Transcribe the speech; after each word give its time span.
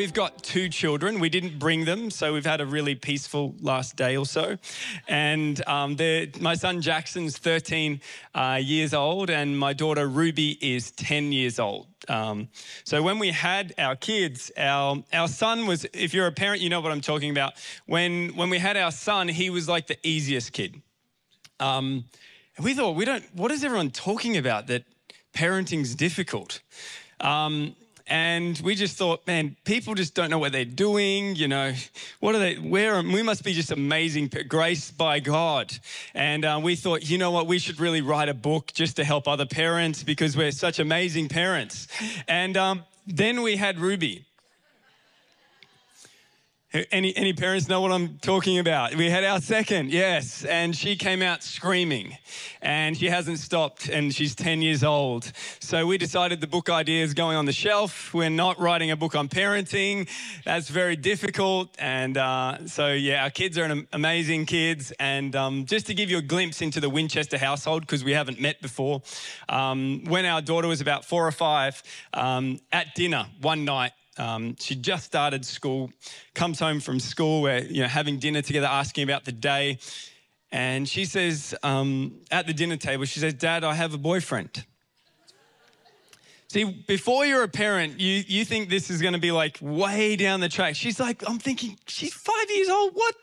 we've 0.00 0.14
got 0.14 0.42
two 0.42 0.70
children. 0.70 1.20
We 1.20 1.28
didn't 1.28 1.58
bring 1.58 1.84
them, 1.84 2.10
so 2.10 2.32
we've 2.32 2.46
had 2.46 2.62
a 2.62 2.64
really 2.64 2.94
peaceful 2.94 3.54
last 3.60 3.96
day 3.96 4.16
or 4.16 4.24
so. 4.24 4.56
And 5.08 5.62
um, 5.68 5.94
my 6.40 6.54
son 6.54 6.80
Jackson's 6.80 7.36
13 7.36 8.00
uh, 8.34 8.58
years 8.62 8.94
old, 8.94 9.28
and 9.28 9.58
my 9.58 9.74
daughter 9.74 10.08
Ruby 10.08 10.52
is 10.62 10.90
10 10.92 11.32
years 11.32 11.58
old. 11.58 11.86
Um, 12.08 12.48
so 12.82 13.02
when 13.02 13.18
we 13.18 13.30
had 13.30 13.74
our 13.76 13.94
kids, 13.94 14.50
our 14.56 15.04
our 15.12 15.28
son 15.28 15.66
was. 15.66 15.84
If 15.92 16.14
you're 16.14 16.28
a 16.28 16.32
parent, 16.32 16.62
you 16.62 16.70
know 16.70 16.80
what 16.80 16.92
I'm 16.92 17.02
talking 17.02 17.30
about. 17.30 17.52
When 17.84 18.34
when 18.36 18.48
we 18.48 18.58
had 18.58 18.78
our 18.78 18.92
son, 18.92 19.28
he 19.28 19.50
was 19.50 19.68
like 19.68 19.86
the 19.86 19.98
easiest 20.02 20.54
kid. 20.54 20.80
Um, 21.58 22.06
we 22.58 22.72
thought, 22.72 22.96
we 22.96 23.04
don't. 23.04 23.24
What 23.34 23.50
is 23.50 23.62
everyone 23.64 23.90
talking 23.90 24.38
about? 24.38 24.66
That 24.68 24.84
parenting's 25.34 25.94
difficult. 25.94 26.62
Um, 27.20 27.76
and 28.10 28.60
we 28.64 28.74
just 28.74 28.96
thought, 28.96 29.24
man, 29.28 29.56
people 29.64 29.94
just 29.94 30.14
don't 30.14 30.30
know 30.30 30.38
what 30.38 30.50
they're 30.50 30.64
doing. 30.64 31.36
You 31.36 31.46
know, 31.46 31.72
what 32.18 32.34
are 32.34 32.40
they? 32.40 32.56
Where 32.56 33.00
we 33.00 33.22
must 33.22 33.44
be 33.44 33.52
just 33.52 33.70
amazing, 33.70 34.32
grace 34.48 34.90
by 34.90 35.20
God. 35.20 35.72
And 36.12 36.44
uh, 36.44 36.60
we 36.60 36.74
thought, 36.74 37.08
you 37.08 37.18
know 37.18 37.30
what, 37.30 37.46
we 37.46 37.60
should 37.60 37.78
really 37.78 38.00
write 38.00 38.28
a 38.28 38.34
book 38.34 38.72
just 38.74 38.96
to 38.96 39.04
help 39.04 39.28
other 39.28 39.46
parents 39.46 40.02
because 40.02 40.36
we're 40.36 40.50
such 40.50 40.80
amazing 40.80 41.28
parents. 41.28 41.86
And 42.26 42.56
um, 42.56 42.82
then 43.06 43.42
we 43.42 43.56
had 43.56 43.78
Ruby. 43.78 44.26
Any, 46.72 47.16
any 47.16 47.32
parents 47.32 47.68
know 47.68 47.80
what 47.80 47.90
I'm 47.90 48.18
talking 48.18 48.60
about? 48.60 48.94
We 48.94 49.10
had 49.10 49.24
our 49.24 49.40
second, 49.40 49.90
yes, 49.90 50.44
and 50.44 50.76
she 50.76 50.94
came 50.94 51.20
out 51.20 51.42
screaming 51.42 52.16
and 52.62 52.96
she 52.96 53.06
hasn't 53.06 53.40
stopped 53.40 53.88
and 53.88 54.14
she's 54.14 54.36
10 54.36 54.62
years 54.62 54.84
old. 54.84 55.32
So 55.58 55.84
we 55.84 55.98
decided 55.98 56.40
the 56.40 56.46
book 56.46 56.70
idea 56.70 57.02
is 57.02 57.12
going 57.12 57.36
on 57.36 57.44
the 57.44 57.52
shelf. 57.52 58.14
We're 58.14 58.30
not 58.30 58.60
writing 58.60 58.92
a 58.92 58.96
book 58.96 59.16
on 59.16 59.28
parenting. 59.28 60.08
That's 60.44 60.68
very 60.68 60.94
difficult. 60.94 61.74
And 61.76 62.16
uh, 62.16 62.64
so, 62.68 62.92
yeah, 62.92 63.24
our 63.24 63.30
kids 63.30 63.58
are 63.58 63.64
an 63.64 63.88
amazing 63.92 64.46
kids. 64.46 64.92
And 65.00 65.34
um, 65.34 65.66
just 65.66 65.86
to 65.86 65.94
give 65.94 66.08
you 66.08 66.18
a 66.18 66.22
glimpse 66.22 66.62
into 66.62 66.78
the 66.78 66.88
Winchester 66.88 67.36
household, 67.36 67.80
because 67.80 68.04
we 68.04 68.12
haven't 68.12 68.40
met 68.40 68.62
before, 68.62 69.02
um, 69.48 70.04
when 70.04 70.24
our 70.24 70.40
daughter 70.40 70.68
was 70.68 70.80
about 70.80 71.04
four 71.04 71.26
or 71.26 71.32
five, 71.32 71.82
um, 72.14 72.60
at 72.70 72.94
dinner 72.94 73.26
one 73.40 73.64
night, 73.64 73.90
um, 74.20 74.54
she 74.60 74.74
just 74.74 75.06
started 75.06 75.46
school, 75.46 75.90
comes 76.34 76.60
home 76.60 76.80
from 76.80 77.00
school, 77.00 77.40
we're 77.40 77.60
you 77.60 77.80
know, 77.80 77.88
having 77.88 78.18
dinner 78.18 78.42
together, 78.42 78.66
asking 78.66 79.04
about 79.04 79.24
the 79.24 79.32
day. 79.32 79.78
And 80.52 80.86
she 80.86 81.06
says, 81.06 81.54
um, 81.62 82.20
at 82.30 82.46
the 82.46 82.52
dinner 82.52 82.76
table, 82.76 83.06
she 83.06 83.18
says, 83.18 83.32
Dad, 83.34 83.64
I 83.64 83.74
have 83.74 83.94
a 83.94 83.98
boyfriend. 83.98 84.66
See, 86.48 86.64
before 86.64 87.24
you're 87.24 87.44
a 87.44 87.48
parent, 87.48 87.98
you, 87.98 88.22
you 88.26 88.44
think 88.44 88.68
this 88.68 88.90
is 88.90 89.00
going 89.00 89.14
to 89.14 89.20
be 89.20 89.32
like 89.32 89.56
way 89.62 90.16
down 90.16 90.40
the 90.40 90.48
track. 90.48 90.74
She's 90.74 91.00
like, 91.00 91.26
I'm 91.26 91.38
thinking, 91.38 91.78
she's 91.86 92.12
five 92.12 92.50
years 92.50 92.68
old. 92.68 92.92
What? 92.92 93.14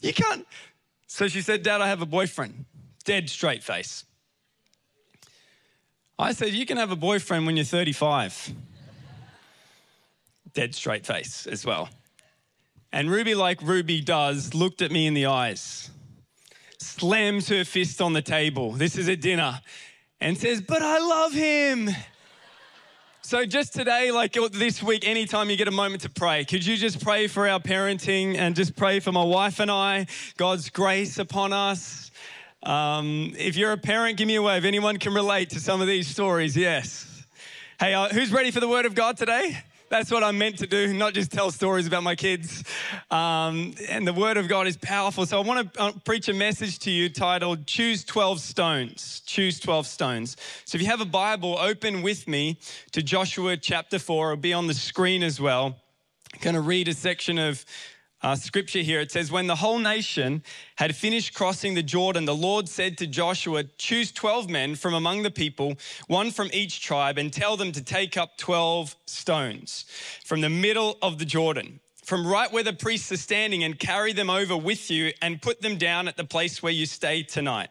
You 0.00 0.12
can't. 0.12 0.46
So 1.06 1.28
she 1.28 1.40
said, 1.40 1.62
Dad, 1.62 1.80
I 1.80 1.88
have 1.88 2.02
a 2.02 2.06
boyfriend. 2.06 2.66
Dead 3.04 3.30
straight 3.30 3.62
face. 3.62 4.04
I 6.18 6.32
said, 6.32 6.50
You 6.50 6.66
can 6.66 6.76
have 6.76 6.90
a 6.90 6.96
boyfriend 6.96 7.46
when 7.46 7.56
you're 7.56 7.64
35 7.64 8.52
dead 10.54 10.74
straight 10.74 11.06
face 11.06 11.46
as 11.46 11.64
well. 11.64 11.88
And 12.92 13.10
Ruby, 13.10 13.34
like 13.34 13.62
Ruby 13.62 14.00
does, 14.00 14.54
looked 14.54 14.82
at 14.82 14.90
me 14.90 15.06
in 15.06 15.14
the 15.14 15.26
eyes, 15.26 15.90
slams 16.78 17.48
her 17.48 17.64
fist 17.64 18.02
on 18.02 18.12
the 18.12 18.22
table. 18.22 18.72
This 18.72 18.98
is 18.98 19.08
a 19.08 19.16
dinner, 19.16 19.60
and 20.20 20.36
says, 20.36 20.60
But 20.60 20.82
I 20.82 20.98
love 20.98 21.32
him. 21.32 21.88
So, 23.24 23.46
just 23.46 23.72
today, 23.72 24.10
like 24.10 24.36
this 24.52 24.82
week, 24.82 25.06
anytime 25.06 25.48
you 25.48 25.56
get 25.56 25.68
a 25.68 25.72
moment 25.72 26.02
to 26.02 26.10
pray, 26.10 26.44
could 26.44 26.66
you 26.66 26.76
just 26.76 27.02
pray 27.02 27.28
for 27.28 27.48
our 27.48 27.60
parenting 27.60 28.36
and 28.36 28.54
just 28.54 28.76
pray 28.76 29.00
for 29.00 29.12
my 29.12 29.24
wife 29.24 29.60
and 29.60 29.70
I, 29.70 30.06
God's 30.36 30.68
grace 30.68 31.18
upon 31.18 31.52
us? 31.52 32.10
Um, 32.62 33.32
if 33.38 33.56
you're 33.56 33.72
a 33.72 33.78
parent, 33.78 34.18
give 34.18 34.28
me 34.28 34.34
a 34.34 34.42
wave. 34.42 34.64
Anyone 34.64 34.98
can 34.98 35.14
relate 35.14 35.50
to 35.50 35.60
some 35.60 35.80
of 35.80 35.86
these 35.86 36.08
stories? 36.08 36.56
Yes. 36.56 37.24
Hey, 37.80 37.94
uh, 37.94 38.08
who's 38.08 38.32
ready 38.32 38.50
for 38.50 38.60
the 38.60 38.68
word 38.68 38.86
of 38.86 38.94
God 38.94 39.16
today? 39.16 39.62
That's 39.92 40.10
what 40.10 40.24
I'm 40.24 40.38
meant 40.38 40.56
to 40.60 40.66
do, 40.66 40.94
not 40.94 41.12
just 41.12 41.30
tell 41.30 41.50
stories 41.50 41.86
about 41.86 42.02
my 42.02 42.14
kids. 42.14 42.64
Um, 43.10 43.74
and 43.90 44.06
the 44.06 44.14
Word 44.14 44.38
of 44.38 44.48
God 44.48 44.66
is 44.66 44.78
powerful. 44.78 45.26
So 45.26 45.38
I 45.38 45.44
want 45.44 45.74
to 45.74 45.82
uh, 45.82 45.92
preach 46.06 46.30
a 46.30 46.32
message 46.32 46.78
to 46.78 46.90
you 46.90 47.10
titled 47.10 47.66
Choose 47.66 48.02
12 48.02 48.40
Stones. 48.40 49.20
Choose 49.26 49.60
12 49.60 49.86
Stones. 49.86 50.38
So 50.64 50.76
if 50.76 50.80
you 50.80 50.88
have 50.88 51.02
a 51.02 51.04
Bible, 51.04 51.58
open 51.58 52.00
with 52.00 52.26
me 52.26 52.58
to 52.92 53.02
Joshua 53.02 53.58
chapter 53.58 53.98
4. 53.98 54.32
It'll 54.32 54.40
be 54.40 54.54
on 54.54 54.66
the 54.66 54.72
screen 54.72 55.22
as 55.22 55.38
well. 55.38 55.76
I'm 56.32 56.40
going 56.40 56.54
to 56.54 56.62
read 56.62 56.88
a 56.88 56.94
section 56.94 57.36
of 57.36 57.62
uh, 58.22 58.36
scripture 58.36 58.80
here. 58.80 59.00
It 59.00 59.10
says, 59.10 59.32
When 59.32 59.46
the 59.46 59.56
whole 59.56 59.78
nation 59.78 60.42
had 60.76 60.94
finished 60.94 61.34
crossing 61.34 61.74
the 61.74 61.82
Jordan, 61.82 62.24
the 62.24 62.34
Lord 62.34 62.68
said 62.68 62.98
to 62.98 63.06
Joshua, 63.06 63.64
Choose 63.78 64.12
12 64.12 64.48
men 64.48 64.74
from 64.74 64.94
among 64.94 65.22
the 65.22 65.30
people, 65.30 65.74
one 66.06 66.30
from 66.30 66.50
each 66.52 66.80
tribe, 66.80 67.18
and 67.18 67.32
tell 67.32 67.56
them 67.56 67.72
to 67.72 67.82
take 67.82 68.16
up 68.16 68.38
12 68.38 68.96
stones 69.06 69.84
from 70.24 70.40
the 70.40 70.50
middle 70.50 70.98
of 71.02 71.18
the 71.18 71.24
Jordan, 71.24 71.80
from 72.04 72.26
right 72.26 72.52
where 72.52 72.64
the 72.64 72.72
priests 72.72 73.10
are 73.12 73.16
standing, 73.16 73.64
and 73.64 73.78
carry 73.78 74.12
them 74.12 74.30
over 74.30 74.56
with 74.56 74.90
you 74.90 75.12
and 75.20 75.42
put 75.42 75.60
them 75.60 75.76
down 75.76 76.08
at 76.08 76.16
the 76.16 76.24
place 76.24 76.62
where 76.62 76.72
you 76.72 76.86
stay 76.86 77.22
tonight. 77.22 77.68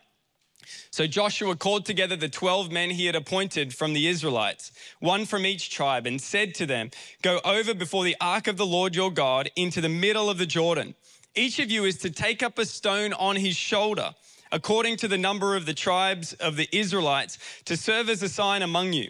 So 0.92 1.08
Joshua 1.08 1.56
called 1.56 1.86
together 1.86 2.16
the 2.16 2.30
12 2.30 2.72
men 2.72 2.92
he 2.92 3.06
had 3.06 3.16
appointed 3.16 3.74
from 3.74 3.94
the 3.94 4.08
Israelites, 4.08 4.72
one 5.00 5.26
from 5.26 5.46
each 5.46 5.70
tribe, 5.70 6.06
and 6.06 6.20
said 6.20 6.54
to 6.56 6.66
them, 6.66 6.92
Go 7.22 7.40
over 7.46 7.74
before 7.74 8.04
the 8.04 8.18
ark 8.20 8.48
of 8.48 8.58
the 8.58 8.66
Lord 8.66 8.96
your 8.96 9.12
God 9.12 9.50
into 9.56 9.82
the 9.82 9.90
middle 9.90 10.30
of 10.30 10.38
the 10.38 10.46
Jordan. 10.46 10.96
Each 11.36 11.60
of 11.60 11.72
you 11.72 11.86
is 11.86 11.98
to 12.00 12.10
take 12.10 12.44
up 12.44 12.60
a 12.60 12.66
stone 12.66 13.14
on 13.14 13.38
his 13.38 13.56
shoulder, 13.56 14.14
according 14.52 14.98
to 14.98 15.08
the 15.08 15.18
number 15.18 15.56
of 15.56 15.66
the 15.66 15.74
tribes 15.74 16.34
of 16.34 16.58
the 16.58 16.68
Israelites, 16.72 17.38
to 17.66 17.78
serve 17.78 18.10
as 18.10 18.22
a 18.22 18.30
sign 18.30 18.62
among 18.62 18.94
you. 18.94 19.10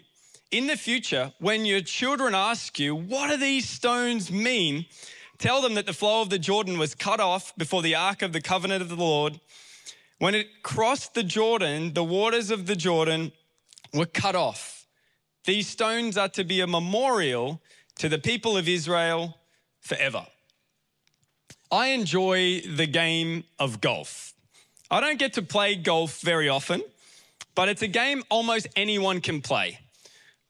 In 0.51 0.67
the 0.67 0.78
future, 0.78 1.34
when 1.40 1.66
your 1.66 1.81
children 1.81 2.35
ask 2.35 2.78
you, 2.78 2.94
What 2.94 3.29
do 3.29 3.38
these 3.38 3.67
stones 3.67 4.31
mean? 4.31 4.85
Tell 5.40 5.63
them 5.63 5.73
that 5.73 5.88
the 5.88 5.94
flow 5.94 6.22
of 6.22 6.29
the 6.29 6.38
Jordan 6.38 6.78
was 6.78 6.94
cut 6.94 7.19
off 7.19 7.56
before 7.57 7.81
the 7.81 7.95
ark 7.95 8.22
of 8.22 8.31
the 8.31 8.41
covenant 8.41 8.84
of 8.84 8.90
the 8.90 8.95
Lord 8.95 9.40
when 10.21 10.35
it 10.35 10.61
crossed 10.61 11.15
the 11.15 11.23
Jordan, 11.23 11.93
the 11.95 12.03
waters 12.03 12.51
of 12.51 12.67
the 12.67 12.75
Jordan 12.75 13.31
were 13.91 14.05
cut 14.05 14.35
off. 14.35 14.85
These 15.45 15.67
stones 15.67 16.15
are 16.15 16.29
to 16.29 16.43
be 16.43 16.61
a 16.61 16.67
memorial 16.67 17.59
to 17.97 18.07
the 18.07 18.19
people 18.19 18.55
of 18.55 18.67
Israel 18.67 19.35
forever. 19.79 20.27
I 21.71 21.87
enjoy 21.87 22.61
the 22.61 22.85
game 22.85 23.45
of 23.57 23.81
golf. 23.81 24.35
I 24.91 24.99
don't 24.99 25.17
get 25.17 25.33
to 25.33 25.41
play 25.41 25.73
golf 25.73 26.21
very 26.21 26.49
often, 26.49 26.83
but 27.55 27.67
it's 27.67 27.81
a 27.81 27.87
game 27.87 28.21
almost 28.29 28.67
anyone 28.75 29.21
can 29.21 29.41
play. 29.41 29.79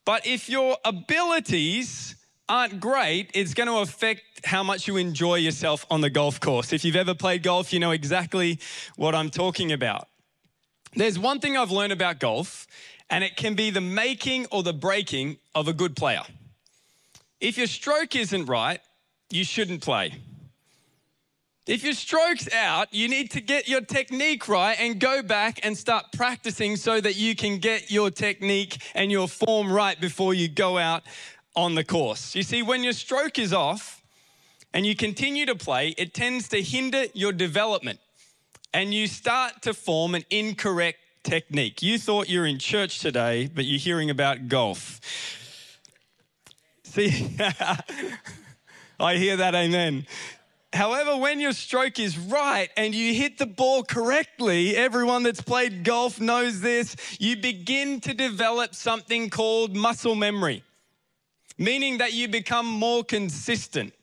But 0.04 0.28
if 0.28 0.50
your 0.50 0.76
abilities 0.84 2.11
aren't 2.52 2.82
great, 2.82 3.32
it's 3.34 3.54
going 3.54 3.68
to 3.68 3.78
affect 3.78 4.46
how 4.46 4.62
much 4.62 4.86
you 4.86 4.98
enjoy 4.98 5.36
yourself 5.36 5.86
on 5.90 6.02
the 6.02 6.10
golf 6.10 6.42
course. 6.42 6.74
If 6.74 6.84
you've 6.84 6.98
ever 6.98 7.14
played 7.14 7.44
golf, 7.44 7.72
you 7.72 7.80
know 7.80 7.92
exactly 7.92 8.60
what 8.98 9.16
I'm 9.16 9.30
talking 9.30 9.72
about. 9.72 10.10
There's 10.94 11.18
one 11.18 11.40
thing 11.40 11.56
I've 11.56 11.72
learned 11.72 11.94
about 11.94 12.20
golf, 12.20 12.68
and 13.10 13.24
it 13.24 13.38
can 13.38 13.56
be 13.56 13.70
the 13.70 13.80
making 13.80 14.48
or 14.52 14.64
the 14.64 14.74
breaking 14.74 15.38
of 15.56 15.70
a 15.70 15.74
good 15.74 15.96
player. 15.96 16.24
If 17.40 17.58
your 17.58 17.68
stroke 17.68 18.18
isn't 18.18 18.48
right, 18.48 18.82
you 19.30 19.46
shouldn't 19.46 19.82
play. 19.82 20.14
If 21.68 21.84
your 21.84 21.94
stroke's 21.94 22.52
out, 22.54 22.92
you 22.92 23.08
need 23.08 23.32
to 23.32 23.40
get 23.40 23.70
your 23.70 23.82
technique 23.82 24.50
right 24.50 24.76
and 24.80 25.00
go 25.00 25.22
back 25.22 25.60
and 25.64 25.78
start 25.78 26.06
practicing 26.12 26.76
so 26.76 27.00
that 27.00 27.16
you 27.16 27.36
can 27.36 27.60
get 27.60 27.92
your 27.92 28.10
technique 28.10 28.82
and 28.94 29.12
your 29.12 29.28
form 29.28 29.72
right 29.72 30.00
before 30.02 30.34
you 30.34 30.50
go 30.50 30.80
out 30.80 31.04
on 31.56 31.76
the 31.76 31.84
course. 31.84 32.36
You 32.36 32.44
see, 32.44 32.64
when 32.64 32.84
your 32.84 32.94
stroke 32.94 33.38
is 33.40 33.54
off 33.54 34.02
and 34.74 34.86
you 34.86 34.96
continue 34.96 35.46
to 35.46 35.56
play, 35.56 35.90
it 35.98 36.14
tends 36.14 36.48
to 36.50 36.62
hinder 36.62 37.06
your 37.14 37.32
development 37.32 38.00
and 38.74 38.94
you 38.94 39.08
start 39.08 39.62
to 39.64 39.74
form 39.74 40.16
an 40.16 40.24
incorrect 40.30 41.00
technique. 41.24 41.82
You 41.82 41.98
thought 41.98 42.30
you're 42.30 42.46
in 42.46 42.58
church 42.58 43.00
today, 43.00 43.50
but 43.54 43.66
you're 43.66 43.80
hearing 43.80 44.10
about 44.10 44.48
golf. 44.48 45.02
See, 46.84 47.36
I 49.00 49.16
hear 49.16 49.38
that, 49.38 49.56
amen. 49.56 50.06
However, 50.74 51.18
when 51.18 51.42
your 51.42 51.52
stroke 51.52 52.00
is 52.00 52.18
right 52.18 52.70
and 52.78 52.96
you 52.96 53.14
hit 53.14 53.38
the 53.38 53.46
ball 53.46 53.84
correctly, 53.84 54.76
everyone 54.76 55.24
that's 55.24 55.42
played 55.42 55.84
golf 55.84 56.22
knows 56.22 56.62
this, 56.62 56.96
you 57.20 57.36
begin 57.36 58.00
to 58.02 58.14
develop 58.14 58.74
something 58.74 59.30
called 59.30 59.76
muscle 59.76 60.16
memory 60.16 60.64
meaning 61.58 61.98
that 62.00 62.14
you 62.14 62.28
become 62.28 62.66
more 62.66 63.04
consistent. 63.04 63.94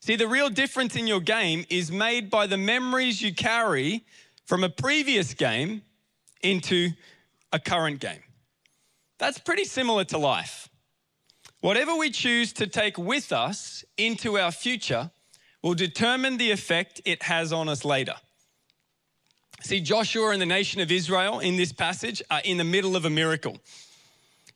See, 0.00 0.16
the 0.16 0.26
real 0.26 0.50
difference 0.50 0.96
in 0.96 1.06
your 1.06 1.20
game 1.20 1.64
is 1.70 1.92
made 1.92 2.28
by 2.28 2.46
the 2.46 2.56
memories 2.56 3.22
you 3.22 3.32
carry 3.32 4.04
from 4.46 4.64
a 4.64 4.68
previous 4.68 5.34
game 5.34 5.82
into 6.42 6.90
a 7.52 7.60
current 7.60 8.00
game. 8.00 8.22
That's 9.18 9.38
pretty 9.38 9.64
similar 9.64 10.04
to 10.06 10.18
life. 10.18 10.68
Whatever 11.60 11.94
we 11.94 12.10
choose 12.10 12.52
to 12.54 12.66
take 12.66 12.98
with 12.98 13.30
us 13.30 13.84
into 13.96 14.36
our 14.36 14.50
future 14.50 15.12
will 15.62 15.74
determine 15.74 16.36
the 16.36 16.50
effect 16.50 17.00
it 17.04 17.22
has 17.22 17.52
on 17.52 17.68
us 17.68 17.84
later. 17.84 18.14
See, 19.60 19.80
Joshua 19.80 20.30
and 20.30 20.42
the 20.42 20.46
nation 20.46 20.80
of 20.80 20.90
Israel 20.90 21.38
in 21.38 21.56
this 21.56 21.72
passage 21.72 22.20
are 22.28 22.40
in 22.44 22.56
the 22.56 22.64
middle 22.64 22.96
of 22.96 23.04
a 23.04 23.10
miracle. 23.10 23.58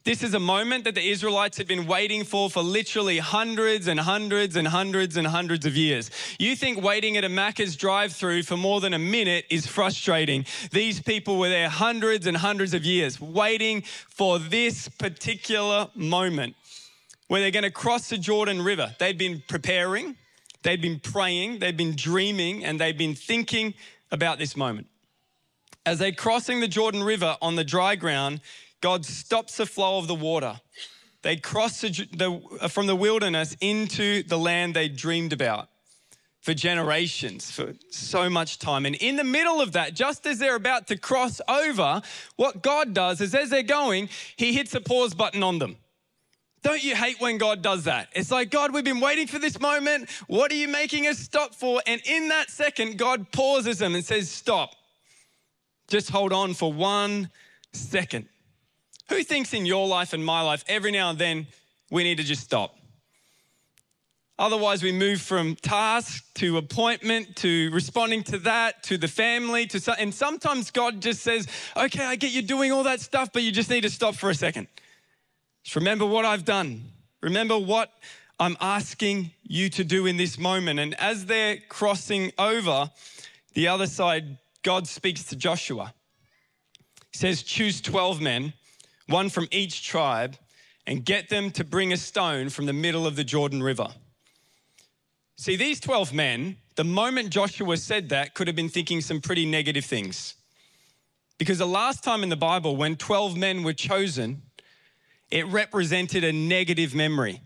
This 0.06 0.22
is 0.22 0.34
a 0.34 0.38
moment 0.40 0.84
that 0.84 0.94
the 0.94 1.10
Israelites 1.10 1.58
had 1.58 1.66
been 1.66 1.84
waiting 1.84 2.22
for 2.22 2.48
for 2.48 2.62
literally 2.62 3.18
hundreds 3.18 3.88
and 3.88 3.98
hundreds 3.98 4.54
and 4.54 4.68
hundreds 4.68 5.16
and 5.16 5.26
hundreds 5.26 5.66
of 5.66 5.76
years. 5.76 6.12
You 6.38 6.54
think 6.54 6.80
waiting 6.80 7.16
at 7.16 7.24
a 7.24 7.28
Macca's 7.28 7.74
drive 7.74 8.12
through 8.12 8.44
for 8.44 8.56
more 8.56 8.80
than 8.80 8.94
a 8.94 9.00
minute 9.00 9.46
is 9.50 9.66
frustrating. 9.66 10.46
These 10.70 11.00
people 11.00 11.40
were 11.40 11.48
there 11.48 11.68
hundreds 11.68 12.28
and 12.28 12.36
hundreds 12.36 12.72
of 12.72 12.84
years 12.84 13.20
waiting 13.20 13.82
for 13.82 14.38
this 14.38 14.88
particular 14.90 15.88
moment 15.96 16.54
where 17.26 17.40
they're 17.40 17.50
going 17.50 17.64
to 17.64 17.72
cross 17.72 18.08
the 18.08 18.16
Jordan 18.16 18.62
River. 18.62 18.94
They'd 19.00 19.18
been 19.18 19.42
preparing, 19.48 20.14
they'd 20.62 20.80
been 20.80 21.00
praying, 21.00 21.58
they'd 21.58 21.76
been 21.76 21.96
dreaming, 21.96 22.64
and 22.64 22.78
they'd 22.80 22.96
been 22.96 23.16
thinking 23.16 23.74
about 24.12 24.38
this 24.38 24.56
moment. 24.56 24.86
As 25.84 25.98
they're 25.98 26.12
crossing 26.12 26.60
the 26.60 26.68
Jordan 26.68 27.02
River 27.02 27.36
on 27.42 27.56
the 27.56 27.64
dry 27.64 27.96
ground, 27.96 28.40
God 28.80 29.04
stops 29.04 29.56
the 29.56 29.66
flow 29.66 29.98
of 29.98 30.06
the 30.06 30.14
water. 30.14 30.60
They 31.22 31.36
cross 31.36 31.80
the, 31.80 31.90
the, 32.12 32.40
uh, 32.60 32.68
from 32.68 32.86
the 32.86 32.96
wilderness 32.96 33.56
into 33.60 34.22
the 34.22 34.38
land 34.38 34.74
they 34.74 34.88
dreamed 34.88 35.32
about 35.32 35.68
for 36.40 36.54
generations, 36.54 37.50
for 37.50 37.74
so 37.90 38.30
much 38.30 38.60
time. 38.60 38.86
And 38.86 38.94
in 38.94 39.16
the 39.16 39.24
middle 39.24 39.60
of 39.60 39.72
that, 39.72 39.94
just 39.94 40.24
as 40.26 40.38
they're 40.38 40.54
about 40.54 40.86
to 40.86 40.96
cross 40.96 41.40
over, 41.48 42.00
what 42.36 42.62
God 42.62 42.94
does 42.94 43.20
is 43.20 43.34
as 43.34 43.50
they're 43.50 43.64
going, 43.64 44.08
He 44.36 44.52
hits 44.52 44.72
a 44.74 44.80
pause 44.80 45.12
button 45.12 45.42
on 45.42 45.58
them. 45.58 45.76
Don't 46.62 46.84
you 46.84 46.94
hate 46.94 47.20
when 47.20 47.38
God 47.38 47.62
does 47.62 47.84
that? 47.84 48.08
It's 48.12 48.30
like, 48.30 48.50
God, 48.50 48.72
we've 48.72 48.84
been 48.84 49.00
waiting 49.00 49.26
for 49.26 49.40
this 49.40 49.58
moment. 49.58 50.08
What 50.28 50.52
are 50.52 50.56
you 50.56 50.68
making 50.68 51.08
us 51.08 51.18
stop 51.18 51.54
for? 51.54 51.82
And 51.86 52.00
in 52.04 52.28
that 52.28 52.50
second, 52.50 52.98
God 52.98 53.32
pauses 53.32 53.78
them 53.78 53.96
and 53.96 54.04
says, 54.04 54.30
Stop. 54.30 54.76
Just 55.88 56.10
hold 56.10 56.32
on 56.32 56.54
for 56.54 56.72
one 56.72 57.30
second. 57.72 58.28
Who 59.08 59.22
thinks 59.22 59.52
in 59.52 59.66
your 59.66 59.86
life 59.86 60.12
and 60.12 60.24
my 60.24 60.42
life, 60.42 60.64
every 60.68 60.90
now 60.90 61.10
and 61.10 61.18
then, 61.18 61.46
we 61.90 62.02
need 62.02 62.16
to 62.16 62.24
just 62.24 62.42
stop? 62.42 62.76
Otherwise, 64.38 64.82
we 64.82 64.92
move 64.92 65.20
from 65.20 65.56
task 65.56 66.24
to 66.34 66.58
appointment 66.58 67.36
to 67.36 67.70
responding 67.72 68.22
to 68.22 68.38
that 68.38 68.82
to 68.82 68.98
the 68.98 69.08
family 69.08 69.66
to 69.66 69.94
and 69.98 70.14
sometimes 70.14 70.70
God 70.70 71.00
just 71.00 71.22
says, 71.22 71.46
"Okay, 71.74 72.04
I 72.04 72.16
get 72.16 72.32
you 72.32 72.42
doing 72.42 72.70
all 72.70 72.82
that 72.82 73.00
stuff, 73.00 73.30
but 73.32 73.42
you 73.42 73.50
just 73.50 73.70
need 73.70 73.80
to 73.82 73.90
stop 73.90 74.14
for 74.14 74.28
a 74.28 74.34
second. 74.34 74.66
Just 75.64 75.76
remember 75.76 76.04
what 76.04 76.26
I've 76.26 76.44
done. 76.44 76.92
Remember 77.22 77.56
what 77.58 77.90
I'm 78.38 78.58
asking 78.60 79.30
you 79.42 79.70
to 79.70 79.84
do 79.84 80.04
in 80.04 80.18
this 80.18 80.36
moment." 80.36 80.80
And 80.80 80.94
as 80.96 81.24
they're 81.24 81.56
crossing 81.56 82.32
over 82.36 82.90
the 83.54 83.68
other 83.68 83.86
side, 83.86 84.36
God 84.62 84.86
speaks 84.86 85.22
to 85.24 85.36
Joshua. 85.36 85.94
He 87.12 87.18
says, 87.18 87.42
Choose 87.42 87.80
12 87.80 88.20
men, 88.20 88.52
one 89.06 89.28
from 89.28 89.48
each 89.50 89.86
tribe, 89.86 90.36
and 90.86 91.04
get 91.04 91.28
them 91.28 91.50
to 91.52 91.64
bring 91.64 91.92
a 91.92 91.96
stone 91.96 92.48
from 92.48 92.66
the 92.66 92.72
middle 92.72 93.06
of 93.06 93.16
the 93.16 93.24
Jordan 93.24 93.62
River. 93.62 93.88
See, 95.36 95.56
these 95.56 95.80
12 95.80 96.14
men, 96.14 96.56
the 96.76 96.84
moment 96.84 97.30
Joshua 97.30 97.76
said 97.76 98.08
that, 98.08 98.34
could 98.34 98.46
have 98.46 98.56
been 98.56 98.68
thinking 98.68 99.00
some 99.00 99.20
pretty 99.20 99.44
negative 99.44 99.84
things. 99.84 100.34
Because 101.38 101.58
the 101.58 101.66
last 101.66 102.02
time 102.02 102.22
in 102.22 102.30
the 102.30 102.36
Bible, 102.36 102.76
when 102.76 102.96
12 102.96 103.36
men 103.36 103.62
were 103.62 103.74
chosen, 103.74 104.42
it 105.30 105.46
represented 105.48 106.24
a 106.24 106.32
negative 106.32 106.94
memory. 106.94 107.42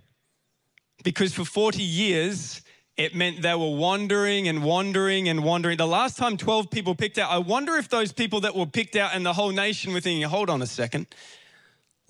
Because 1.02 1.34
for 1.34 1.44
40 1.44 1.82
years, 1.82 2.62
it 2.96 3.14
meant 3.14 3.42
they 3.42 3.54
were 3.54 3.74
wandering 3.74 4.46
and 4.46 4.62
wandering 4.62 5.28
and 5.28 5.42
wandering. 5.42 5.78
The 5.78 5.86
last 5.86 6.18
time 6.18 6.36
12 6.36 6.70
people 6.70 6.94
picked 6.94 7.18
out, 7.18 7.30
I 7.30 7.38
wonder 7.38 7.76
if 7.76 7.88
those 7.88 8.12
people 8.12 8.42
that 8.42 8.54
were 8.54 8.66
picked 8.66 8.94
out 8.94 9.12
and 9.14 9.24
the 9.24 9.32
whole 9.32 9.50
nation 9.50 9.92
were 9.92 10.00
thinking, 10.00 10.28
hold 10.28 10.50
on 10.50 10.62
a 10.62 10.66
second. 10.66 11.06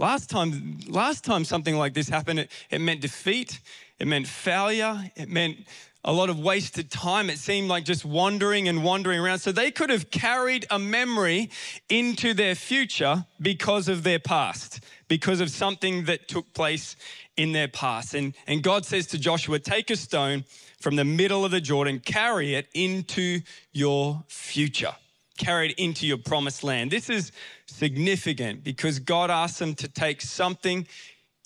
Last 0.01 0.31
time, 0.31 0.81
last 0.89 1.25
time 1.25 1.45
something 1.45 1.77
like 1.77 1.93
this 1.93 2.09
happened, 2.09 2.39
it, 2.39 2.51
it 2.71 2.81
meant 2.81 3.03
defeat, 3.03 3.61
it 3.99 4.07
meant 4.09 4.27
failure, 4.27 4.99
it 5.15 5.29
meant 5.29 5.59
a 6.03 6.11
lot 6.11 6.31
of 6.31 6.39
wasted 6.39 6.91
time. 6.91 7.29
It 7.29 7.39
seemed 7.39 7.69
like 7.69 7.85
just 7.85 8.07
wandering 8.07 8.67
and 8.67 8.83
wandering 8.83 9.21
around. 9.21 9.41
So 9.41 9.53
they 9.53 9.71
could 9.71 9.91
have 9.91 10.11
carried 10.11 10.65
a 10.71 10.79
memory 10.79 11.51
into 11.91 12.33
their 12.33 12.55
future 12.55 13.27
because 13.43 13.89
of 13.89 14.03
their 14.03 14.19
past, 14.19 14.83
because 15.09 15.43
of 15.43 15.51
something 15.51 16.07
that 16.07 16.29
took 16.29 16.51
place 16.55 16.97
in 17.37 17.53
their 17.53 17.69
past. 17.69 18.15
And, 18.15 18.33
and 18.47 18.63
God 18.63 18.87
says 18.87 19.07
to 19.09 19.19
Joshua, 19.19 19.59
Take 19.59 19.91
a 19.91 19.97
stone 19.97 20.47
from 20.81 20.97
the 20.97 21.05
middle 21.05 21.45
of 21.45 21.51
the 21.51 21.61
Jordan, 21.61 22.01
carry 22.01 22.55
it 22.55 22.69
into 22.73 23.43
your 23.75 24.25
future, 24.29 24.95
carry 25.41 25.71
it 25.71 25.79
into 25.79 26.07
your 26.07 26.19
promised 26.19 26.63
land. 26.63 26.91
This 26.91 27.09
is 27.09 27.33
significant 27.67 28.63
because 28.63 28.99
God 28.99 29.31
asked 29.31 29.59
them 29.59 29.75
to 29.77 29.89
take 29.89 30.21
something 30.21 30.87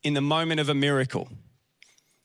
in 0.02 0.14
the 0.14 0.20
moment 0.20 0.60
of 0.60 0.68
a 0.68 0.74
miracle. 0.74 1.28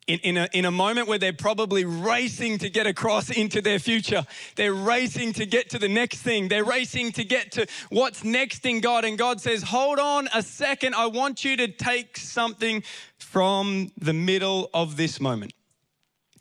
In, 0.07 0.19
in, 0.19 0.37
a, 0.37 0.49
in 0.53 0.65
a 0.65 0.71
moment 0.71 1.07
where 1.07 1.19
they're 1.19 1.31
probably 1.31 1.85
racing 1.85 2.57
to 2.59 2.69
get 2.71 2.87
across 2.87 3.29
into 3.29 3.61
their 3.61 3.77
future. 3.77 4.25
They're 4.55 4.73
racing 4.73 5.33
to 5.33 5.45
get 5.45 5.69
to 5.69 5.77
the 5.77 5.87
next 5.87 6.23
thing. 6.23 6.47
They're 6.47 6.65
racing 6.65 7.11
to 7.11 7.23
get 7.23 7.51
to 7.51 7.67
what's 7.89 8.23
next 8.23 8.65
in 8.65 8.81
God. 8.81 9.05
And 9.05 9.19
God 9.19 9.39
says, 9.39 9.61
Hold 9.61 9.99
on 9.99 10.27
a 10.33 10.41
second. 10.41 10.95
I 10.95 11.05
want 11.05 11.45
you 11.45 11.55
to 11.57 11.67
take 11.67 12.17
something 12.17 12.83
from 13.19 13.91
the 13.97 14.13
middle 14.13 14.71
of 14.73 14.97
this 14.97 15.21
moment. 15.21 15.53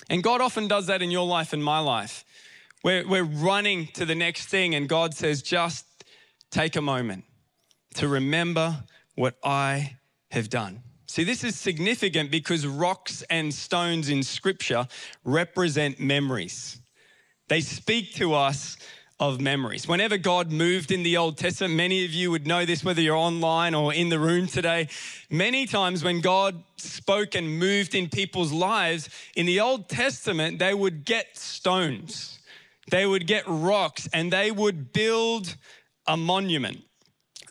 And 0.09 0.23
God 0.23 0.41
often 0.41 0.67
does 0.67 0.87
that 0.87 1.03
in 1.03 1.11
your 1.11 1.27
life 1.27 1.53
and 1.53 1.63
my 1.63 1.81
life. 1.81 2.25
We're, 2.85 3.07
we're 3.07 3.25
running 3.25 3.89
to 3.95 4.05
the 4.05 4.15
next 4.15 4.47
thing, 4.47 4.75
and 4.75 4.89
God 4.89 5.15
says, 5.15 5.43
just 5.43 5.85
take 6.51 6.77
a 6.77 6.83
moment 6.83 7.25
to 7.95 8.09
remember 8.09 8.85
what 9.15 9.37
I 9.43 9.97
have 10.31 10.49
done. 10.49 10.83
See, 11.07 11.25
this 11.25 11.43
is 11.43 11.57
significant 11.57 12.31
because 12.31 12.67
rocks 12.67 13.23
and 13.31 13.53
stones 13.53 14.11
in 14.11 14.23
scripture 14.23 14.87
represent 15.25 15.99
memories. 15.99 16.81
They 17.49 17.63
speak 17.63 18.15
to 18.15 18.35
us 18.35 18.77
of 19.21 19.41
memories. 19.41 19.89
Whenever 19.89 20.17
God 20.17 20.53
moved 20.53 20.93
in 20.93 21.03
the 21.03 21.17
Old 21.17 21.39
Testament, 21.39 21.75
many 21.75 22.05
of 22.05 22.13
you 22.13 22.31
would 22.31 22.47
know 22.47 22.65
this, 22.65 22.85
whether 22.85 23.01
you're 23.01 23.17
online 23.17 23.75
or 23.75 23.93
in 23.93 24.11
the 24.11 24.19
room 24.19 24.47
today. 24.47 24.89
Many 25.29 25.67
times 25.67 26.05
when 26.05 26.21
God 26.21 26.63
spoke 26.77 27.35
and 27.35 27.59
moved 27.59 27.95
in 27.95 28.09
people's 28.09 28.53
lives, 28.53 29.09
in 29.35 29.47
the 29.47 29.59
Old 29.59 29.89
Testament, 29.89 30.61
they 30.61 30.73
would 30.73 31.05
get 31.05 31.37
stones, 31.37 32.39
they 32.91 33.07
would 33.07 33.27
get 33.27 33.45
rocks, 33.47 34.09
and 34.13 34.33
they 34.33 34.51
would 34.51 34.93
build 34.93 35.57
a 36.07 36.17
monument. 36.17 36.79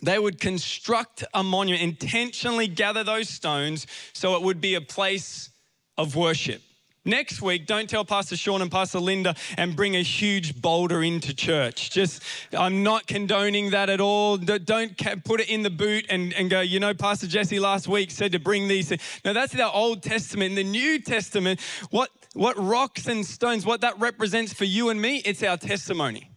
They 0.02 0.18
would 0.18 0.40
construct 0.40 1.24
a 1.34 1.42
monument, 1.42 1.82
intentionally 1.82 2.68
gather 2.68 3.02
those 3.02 3.28
stones 3.28 3.86
so 4.12 4.36
it 4.36 4.42
would 4.42 4.60
be 4.60 4.74
a 4.74 4.80
place 4.80 5.50
of 5.96 6.14
worship. 6.14 6.62
Next 7.04 7.40
week, 7.40 7.66
don't 7.66 7.88
tell 7.88 8.04
Pastor 8.04 8.36
Sean 8.36 8.60
and 8.60 8.70
Pastor 8.70 9.00
Linda 9.00 9.34
and 9.56 9.74
bring 9.74 9.96
a 9.96 10.02
huge 10.02 10.60
boulder 10.60 11.02
into 11.02 11.34
church. 11.34 11.90
Just, 11.90 12.22
I'm 12.52 12.82
not 12.82 13.06
condoning 13.06 13.70
that 13.70 13.88
at 13.88 13.98
all. 13.98 14.36
Don't 14.36 14.94
put 15.24 15.40
it 15.40 15.48
in 15.48 15.62
the 15.62 15.70
boot 15.70 16.04
and, 16.10 16.34
and 16.34 16.50
go, 16.50 16.60
you 16.60 16.80
know, 16.80 16.92
Pastor 16.92 17.26
Jesse 17.26 17.58
last 17.58 17.88
week 17.88 18.10
said 18.10 18.32
to 18.32 18.38
bring 18.38 18.68
these. 18.68 18.90
Things. 18.90 19.00
No, 19.24 19.32
that's 19.32 19.54
the 19.54 19.70
Old 19.70 20.02
Testament. 20.02 20.50
In 20.50 20.54
the 20.56 20.64
New 20.64 21.00
Testament, 21.00 21.60
what, 21.90 22.10
what 22.34 22.56
rocks 22.58 23.06
and 23.06 23.24
stones, 23.24 23.64
what 23.64 23.80
that 23.80 23.98
represents 23.98 24.52
for 24.52 24.64
you 24.64 24.90
and 24.90 25.00
me, 25.00 25.22
it's 25.24 25.42
our 25.42 25.56
testimony. 25.56 26.30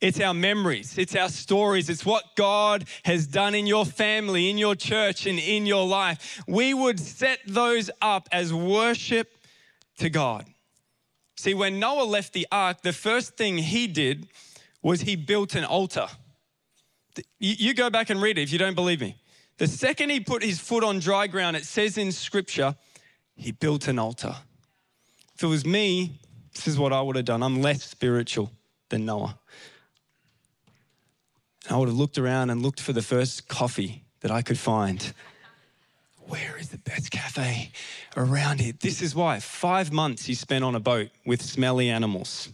It's 0.00 0.20
our 0.20 0.34
memories, 0.34 0.98
it's 0.98 1.16
our 1.16 1.30
stories, 1.30 1.88
it's 1.88 2.04
what 2.04 2.36
God 2.36 2.84
has 3.04 3.26
done 3.26 3.54
in 3.54 3.66
your 3.66 3.86
family, 3.86 4.50
in 4.50 4.58
your 4.58 4.74
church, 4.74 5.24
and 5.24 5.38
in 5.38 5.64
your 5.64 5.86
life. 5.86 6.42
We 6.46 6.74
would 6.74 7.00
set 7.00 7.38
those 7.46 7.90
up 8.02 8.28
as 8.30 8.52
worship 8.52 9.32
to 9.98 10.10
God. 10.10 10.46
See, 11.36 11.54
when 11.54 11.78
Noah 11.78 12.04
left 12.04 12.32
the 12.32 12.46
ark, 12.52 12.82
the 12.82 12.92
first 12.92 13.36
thing 13.36 13.56
he 13.56 13.86
did 13.86 14.28
was 14.82 15.02
he 15.02 15.16
built 15.16 15.54
an 15.54 15.64
altar. 15.64 16.08
You 17.38 17.72
go 17.72 17.88
back 17.88 18.10
and 18.10 18.20
read 18.20 18.36
it 18.36 18.42
if 18.42 18.52
you 18.52 18.58
don't 18.58 18.74
believe 18.74 19.00
me. 19.00 19.16
The 19.56 19.68
second 19.68 20.10
he 20.10 20.20
put 20.20 20.42
his 20.42 20.58
foot 20.58 20.84
on 20.84 20.98
dry 20.98 21.28
ground, 21.28 21.56
it 21.56 21.64
says 21.64 21.96
in 21.96 22.12
scripture, 22.12 22.76
he 23.36 23.52
built 23.52 23.88
an 23.88 23.98
altar. 23.98 24.36
If 25.34 25.42
it 25.42 25.46
was 25.46 25.64
me, 25.64 26.18
this 26.54 26.68
is 26.68 26.78
what 26.78 26.92
I 26.92 27.00
would 27.00 27.16
have 27.16 27.24
done. 27.24 27.42
I'm 27.42 27.60
less 27.60 27.82
spiritual 27.84 28.52
than 28.88 29.04
Noah. 29.04 29.38
I 31.70 31.76
would 31.76 31.88
have 31.88 31.96
looked 31.96 32.18
around 32.18 32.50
and 32.50 32.62
looked 32.62 32.80
for 32.80 32.92
the 32.92 33.02
first 33.02 33.48
coffee 33.48 34.04
that 34.20 34.30
I 34.30 34.42
could 34.42 34.58
find 34.58 35.12
where 36.26 36.56
is 36.58 36.70
the 36.70 36.78
best 36.78 37.10
cafe 37.10 37.70
around 38.16 38.60
here? 38.60 38.72
This 38.80 39.02
is 39.02 39.14
why 39.14 39.40
five 39.40 39.92
months 39.92 40.24
he 40.24 40.34
spent 40.34 40.64
on 40.64 40.74
a 40.74 40.80
boat 40.80 41.10
with 41.26 41.42
smelly 41.42 41.90
animals. 41.90 42.48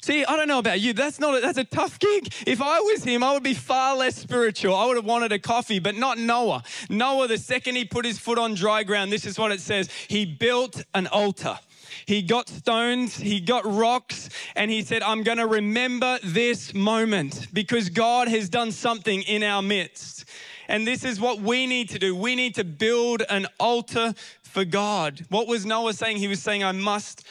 See, 0.00 0.24
I 0.24 0.36
don't 0.36 0.48
know 0.48 0.58
about 0.58 0.80
you. 0.80 0.94
That's 0.94 1.20
not 1.20 1.36
a, 1.36 1.40
that's 1.40 1.58
a 1.58 1.64
tough 1.64 1.98
gig. 2.00 2.32
If 2.44 2.60
I 2.60 2.80
was 2.80 3.04
him, 3.04 3.22
I 3.22 3.34
would 3.34 3.44
be 3.44 3.54
far 3.54 3.96
less 3.96 4.16
spiritual. 4.16 4.74
I 4.74 4.86
would 4.86 4.96
have 4.96 5.04
wanted 5.04 5.30
a 5.30 5.38
coffee, 5.38 5.78
but 5.78 5.94
not 5.94 6.18
Noah. 6.18 6.64
Noah, 6.90 7.28
the 7.28 7.38
second 7.38 7.76
he 7.76 7.84
put 7.84 8.04
his 8.04 8.18
foot 8.18 8.38
on 8.38 8.54
dry 8.54 8.82
ground, 8.82 9.12
this 9.12 9.24
is 9.24 9.38
what 9.38 9.52
it 9.52 9.60
says. 9.60 9.88
He 10.08 10.24
built 10.24 10.82
an 10.94 11.06
altar. 11.06 11.58
He 12.06 12.22
got 12.22 12.48
stones, 12.48 13.16
he 13.16 13.40
got 13.40 13.64
rocks, 13.64 14.28
and 14.56 14.70
he 14.70 14.82
said, 14.82 15.02
I'm 15.02 15.22
going 15.22 15.38
to 15.38 15.46
remember 15.46 16.18
this 16.22 16.74
moment 16.74 17.48
because 17.52 17.88
God 17.88 18.28
has 18.28 18.48
done 18.48 18.72
something 18.72 19.22
in 19.22 19.42
our 19.42 19.62
midst. 19.62 20.24
And 20.68 20.86
this 20.86 21.04
is 21.04 21.20
what 21.20 21.40
we 21.40 21.66
need 21.66 21.90
to 21.90 21.98
do. 21.98 22.14
We 22.14 22.34
need 22.34 22.54
to 22.54 22.64
build 22.64 23.22
an 23.28 23.46
altar 23.58 24.14
for 24.42 24.64
God. 24.64 25.24
What 25.28 25.46
was 25.46 25.66
Noah 25.66 25.94
saying? 25.94 26.18
He 26.18 26.28
was 26.28 26.42
saying, 26.42 26.62
I 26.62 26.72
must 26.72 27.24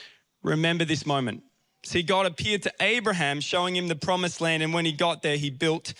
remember 0.43 0.85
this 0.85 1.05
moment. 1.05 1.43
See, 1.83 2.03
God 2.03 2.25
appeared 2.25 2.63
to 2.63 2.73
Abraham, 2.79 3.39
showing 3.39 3.75
him 3.75 3.87
the 3.87 3.95
promised 3.95 4.41
land, 4.41 4.61
and 4.61 4.73
when 4.73 4.85
he 4.85 4.91
got 4.91 5.21
there, 5.21 5.37
he 5.37 5.49
built 5.49 5.93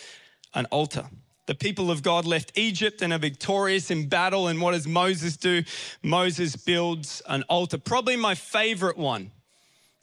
an 0.53 0.65
altar. 0.65 1.09
The 1.47 1.55
people 1.55 1.89
of 1.91 2.03
God 2.03 2.25
left 2.25 2.51
Egypt 2.55 3.01
and 3.01 3.11
are 3.11 3.19
victorious 3.19 3.91
in 3.91 4.07
battle. 4.07 4.47
And 4.47 4.61
what 4.61 4.71
does 4.71 4.87
Moses 4.87 5.37
do? 5.37 5.63
Moses 6.03 6.55
builds 6.55 7.21
an 7.27 7.43
altar. 7.43 7.77
Probably 7.77 8.15
my 8.15 8.35
favorite 8.35 8.97
one 8.97 9.31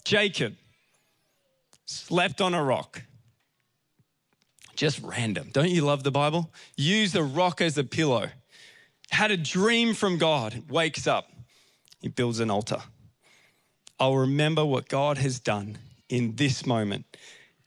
Jacob 0.04 0.56
slept 1.84 2.40
on 2.40 2.54
a 2.54 2.62
rock. 2.62 3.02
Just 4.74 5.00
random. 5.02 5.50
Don't 5.52 5.70
you 5.70 5.82
love 5.82 6.04
the 6.04 6.10
Bible? 6.10 6.50
Use 6.76 7.14
a 7.14 7.22
rock 7.22 7.60
as 7.60 7.76
a 7.78 7.84
pillow. 7.84 8.28
Had 9.10 9.30
a 9.30 9.36
dream 9.36 9.94
from 9.94 10.18
God, 10.18 10.62
wakes 10.68 11.06
up, 11.06 11.30
he 12.00 12.08
builds 12.08 12.40
an 12.40 12.50
altar. 12.50 12.82
I'll 13.98 14.16
remember 14.16 14.64
what 14.64 14.88
God 14.88 15.18
has 15.18 15.40
done 15.40 15.78
in 16.08 16.36
this 16.36 16.64
moment 16.64 17.16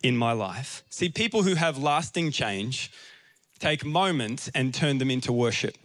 in 0.02 0.16
my 0.16 0.32
life. 0.32 0.84
See, 0.90 1.10
people 1.10 1.44
who 1.44 1.56
have 1.56 1.78
lasting 1.78 2.32
change 2.32 2.92
take 3.62 3.86
moments 3.86 4.50
and 4.56 4.74
turn 4.74 4.98
them 4.98 5.12
into 5.12 5.32
worship. 5.32 5.78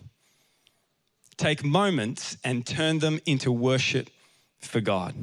Take 1.37 1.62
moments 1.62 2.38
and 2.42 2.66
turn 2.66 3.00
them 3.00 3.21
into 3.26 3.52
worship 3.52 4.09
for 4.59 4.80
God. 4.80 5.14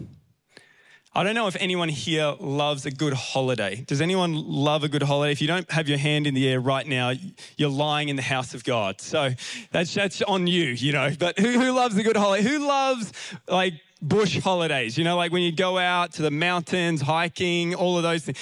I 1.15 1.23
don't 1.23 1.33
know 1.33 1.47
if 1.47 1.55
anyone 1.59 1.89
here 1.89 2.35
loves 2.39 2.85
a 2.85 2.91
good 2.91 3.13
holiday. 3.13 3.83
Does 3.87 4.01
anyone 4.01 4.33
love 4.35 4.83
a 4.83 4.89
good 4.89 5.03
holiday? 5.03 5.31
If 5.31 5.41
you 5.41 5.47
don't 5.47 5.69
have 5.71 5.89
your 5.89 5.97
hand 5.97 6.27
in 6.27 6.35
the 6.35 6.47
air 6.47 6.59
right 6.59 6.87
now, 6.87 7.13
you're 7.57 7.69
lying 7.69 8.09
in 8.09 8.15
the 8.15 8.23
house 8.23 8.53
of 8.53 8.63
God. 8.63 9.01
So 9.01 9.31
that's, 9.71 9.93
that's 9.93 10.21
on 10.21 10.45
you, 10.45 10.63
you 10.63 10.91
know. 10.91 11.11
But 11.17 11.39
who, 11.39 11.59
who 11.59 11.71
loves 11.71 11.97
a 11.97 12.03
good 12.03 12.17
holiday? 12.17 12.47
Who 12.47 12.67
loves 12.67 13.13
like 13.47 13.73
bush 14.03 14.39
holidays, 14.39 14.97
you 14.97 15.03
know, 15.03 15.15
like 15.15 15.31
when 15.31 15.41
you 15.41 15.51
go 15.51 15.77
out 15.77 16.11
to 16.13 16.21
the 16.21 16.31
mountains, 16.31 17.01
hiking, 17.01 17.73
all 17.73 17.97
of 17.97 18.03
those 18.03 18.23
things. 18.25 18.37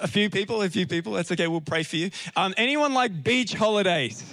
A 0.00 0.08
few 0.08 0.30
people, 0.30 0.62
a 0.62 0.70
few 0.70 0.86
people, 0.86 1.12
that's 1.12 1.30
okay, 1.32 1.48
we'll 1.48 1.60
pray 1.60 1.82
for 1.82 1.96
you. 1.96 2.10
Um, 2.36 2.54
anyone 2.56 2.94
like 2.94 3.24
beach 3.24 3.54
holidays? 3.54 4.24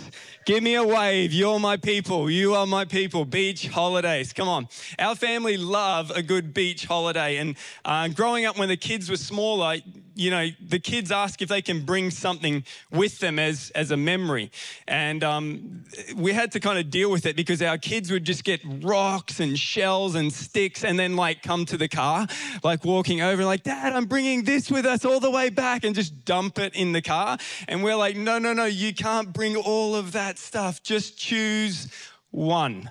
Give 0.45 0.61
me 0.61 0.75
a 0.75 0.83
wave. 0.83 1.31
You're 1.31 1.59
my 1.59 1.77
people. 1.77 2.29
You 2.29 2.53
are 2.55 2.67
my 2.67 2.83
people. 2.83 3.23
Beach 3.23 3.67
holidays. 3.67 4.33
Come 4.33 4.49
on. 4.49 4.67
Our 4.99 5.15
family 5.15 5.55
love 5.55 6.11
a 6.11 6.21
good 6.21 6.53
beach 6.53 6.85
holiday. 6.85 7.37
And 7.37 7.55
uh, 7.85 8.09
growing 8.09 8.45
up 8.45 8.57
when 8.57 8.67
the 8.67 8.75
kids 8.75 9.09
were 9.09 9.15
smaller, 9.15 9.77
you 10.15 10.29
know, 10.29 10.49
the 10.61 10.79
kids 10.79 11.11
ask 11.11 11.41
if 11.41 11.49
they 11.49 11.61
can 11.61 11.85
bring 11.85 12.11
something 12.11 12.63
with 12.91 13.19
them 13.19 13.39
as, 13.39 13.71
as 13.71 13.91
a 13.91 13.97
memory. 13.97 14.51
And 14.87 15.23
um, 15.23 15.83
we 16.15 16.33
had 16.33 16.51
to 16.53 16.59
kind 16.59 16.79
of 16.79 16.89
deal 16.89 17.11
with 17.11 17.25
it 17.25 17.35
because 17.35 17.61
our 17.61 17.77
kids 17.77 18.11
would 18.11 18.23
just 18.23 18.43
get 18.43 18.61
rocks 18.81 19.39
and 19.39 19.57
shells 19.57 20.15
and 20.15 20.31
sticks 20.31 20.83
and 20.83 20.97
then 20.99 21.15
like 21.15 21.41
come 21.41 21.65
to 21.65 21.77
the 21.77 21.87
car, 21.87 22.27
like 22.63 22.85
walking 22.85 23.21
over, 23.21 23.43
like, 23.45 23.63
Dad, 23.63 23.93
I'm 23.93 24.05
bringing 24.05 24.43
this 24.43 24.69
with 24.69 24.85
us 24.85 25.05
all 25.05 25.19
the 25.19 25.31
way 25.31 25.49
back 25.49 25.83
and 25.83 25.95
just 25.95 26.25
dump 26.25 26.59
it 26.59 26.75
in 26.75 26.91
the 26.91 27.01
car. 27.01 27.37
And 27.67 27.83
we're 27.83 27.95
like, 27.95 28.15
no, 28.15 28.39
no, 28.39 28.53
no, 28.53 28.65
you 28.65 28.93
can't 28.93 29.33
bring 29.33 29.55
all 29.55 29.95
of 29.95 30.11
that 30.13 30.37
stuff. 30.37 30.83
Just 30.83 31.17
choose 31.17 31.87
one 32.31 32.89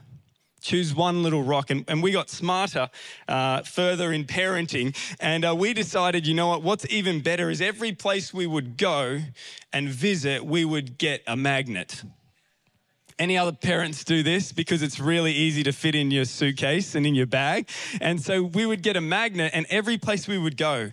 choose 0.62 0.94
one 0.94 1.22
little 1.22 1.42
rock. 1.42 1.70
And, 1.70 1.84
and 1.88 2.02
we 2.02 2.12
got 2.12 2.30
smarter 2.30 2.88
uh, 3.28 3.62
further 3.62 4.12
in 4.12 4.24
parenting. 4.24 4.96
And 5.20 5.44
uh, 5.44 5.54
we 5.54 5.74
decided, 5.74 6.26
you 6.26 6.34
know 6.34 6.48
what, 6.48 6.62
what's 6.62 6.86
even 6.90 7.20
better 7.20 7.50
is 7.50 7.60
every 7.60 7.92
place 7.92 8.32
we 8.32 8.46
would 8.46 8.76
go 8.76 9.20
and 9.72 9.88
visit, 9.88 10.44
we 10.44 10.64
would 10.64 10.96
get 10.98 11.22
a 11.26 11.36
magnet. 11.36 12.02
Any 13.18 13.36
other 13.36 13.52
parents 13.52 14.04
do 14.04 14.22
this 14.22 14.52
because 14.52 14.82
it's 14.82 14.98
really 14.98 15.32
easy 15.32 15.62
to 15.64 15.72
fit 15.72 15.94
in 15.94 16.10
your 16.10 16.24
suitcase 16.24 16.94
and 16.94 17.06
in 17.06 17.14
your 17.14 17.26
bag. 17.26 17.68
And 18.00 18.20
so 18.20 18.42
we 18.42 18.64
would 18.64 18.82
get 18.82 18.96
a 18.96 19.00
magnet, 19.00 19.52
and 19.54 19.66
every 19.68 19.98
place 19.98 20.26
we 20.26 20.38
would 20.38 20.56
go, 20.56 20.92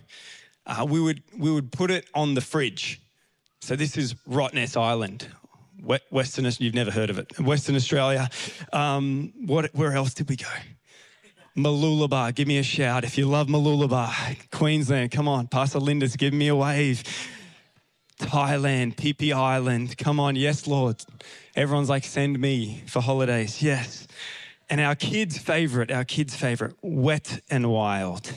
uh, 0.66 0.86
we, 0.88 1.00
would, 1.00 1.22
we 1.36 1.50
would 1.50 1.72
put 1.72 1.90
it 1.90 2.06
on 2.14 2.34
the 2.34 2.40
fridge. 2.40 3.00
So 3.60 3.74
this 3.74 3.96
is 3.96 4.14
Rottnest 4.28 4.76
Island 4.76 5.26
Western, 6.10 6.50
you've 6.58 6.74
never 6.74 6.90
heard 6.90 7.10
of 7.10 7.18
it. 7.18 7.38
Western 7.40 7.76
Australia. 7.76 8.28
Um, 8.72 9.32
what, 9.46 9.74
where 9.74 9.92
else 9.92 10.14
did 10.14 10.28
we 10.28 10.36
go? 10.36 10.46
Mooloolaba, 11.56 12.34
give 12.34 12.46
me 12.46 12.58
a 12.58 12.62
shout 12.62 13.04
if 13.04 13.18
you 13.18 13.26
love 13.26 13.48
Mooloolaba. 13.48 14.50
Queensland, 14.50 15.10
come 15.10 15.28
on. 15.28 15.48
Pastor 15.48 15.80
Linda's 15.80 16.16
give 16.16 16.32
me 16.32 16.48
a 16.48 16.56
wave. 16.56 17.02
Thailand, 18.18 19.00
Phi 19.00 19.12
Phi 19.12 19.32
Island, 19.32 19.96
come 19.96 20.20
on. 20.20 20.36
Yes, 20.36 20.66
Lord. 20.66 21.02
Everyone's 21.56 21.88
like, 21.88 22.04
send 22.04 22.38
me 22.38 22.82
for 22.86 23.00
holidays. 23.00 23.62
Yes. 23.62 24.06
And 24.68 24.80
our 24.80 24.94
kids' 24.94 25.38
favorite, 25.38 25.90
our 25.90 26.04
kids' 26.04 26.36
favorite, 26.36 26.76
wet 26.82 27.40
and 27.50 27.70
wild. 27.70 28.32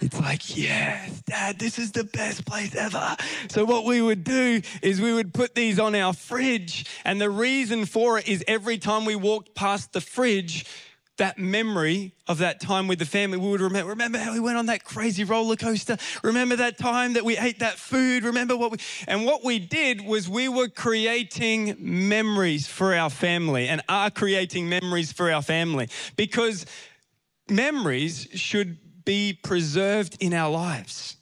It's 0.00 0.18
like, 0.18 0.56
yes, 0.56 1.20
dad, 1.26 1.58
this 1.58 1.78
is 1.78 1.92
the 1.92 2.04
best 2.04 2.46
place 2.46 2.74
ever. 2.74 3.16
So, 3.50 3.64
what 3.66 3.84
we 3.84 4.00
would 4.00 4.24
do 4.24 4.62
is 4.82 5.00
we 5.00 5.12
would 5.12 5.34
put 5.34 5.54
these 5.54 5.78
on 5.78 5.94
our 5.94 6.14
fridge. 6.14 6.86
And 7.04 7.20
the 7.20 7.28
reason 7.28 7.84
for 7.84 8.18
it 8.18 8.26
is 8.26 8.42
every 8.48 8.78
time 8.78 9.04
we 9.04 9.14
walked 9.14 9.54
past 9.54 9.92
the 9.92 10.00
fridge, 10.00 10.64
that 11.18 11.38
memory 11.38 12.14
of 12.26 12.38
that 12.38 12.60
time 12.60 12.88
with 12.88 12.98
the 12.98 13.04
family, 13.04 13.36
we 13.36 13.50
would 13.50 13.60
remember, 13.60 13.90
remember 13.90 14.16
how 14.16 14.32
we 14.32 14.40
went 14.40 14.56
on 14.56 14.66
that 14.66 14.84
crazy 14.84 15.22
roller 15.22 15.54
coaster? 15.54 15.98
Remember 16.24 16.56
that 16.56 16.78
time 16.78 17.12
that 17.12 17.24
we 17.26 17.36
ate 17.36 17.58
that 17.58 17.74
food? 17.74 18.24
Remember 18.24 18.56
what 18.56 18.72
we, 18.72 18.78
and 19.06 19.26
what 19.26 19.44
we 19.44 19.58
did 19.58 20.00
was 20.00 20.30
we 20.30 20.48
were 20.48 20.68
creating 20.68 21.76
memories 21.78 22.66
for 22.66 22.94
our 22.94 23.10
family 23.10 23.68
and 23.68 23.82
are 23.86 24.10
creating 24.10 24.70
memories 24.70 25.12
for 25.12 25.30
our 25.30 25.42
family 25.42 25.90
because 26.16 26.64
memories 27.50 28.26
should 28.34 28.78
be 29.04 29.38
preserved 29.42 30.16
in 30.20 30.34
our 30.34 30.50
lives. 30.50 31.16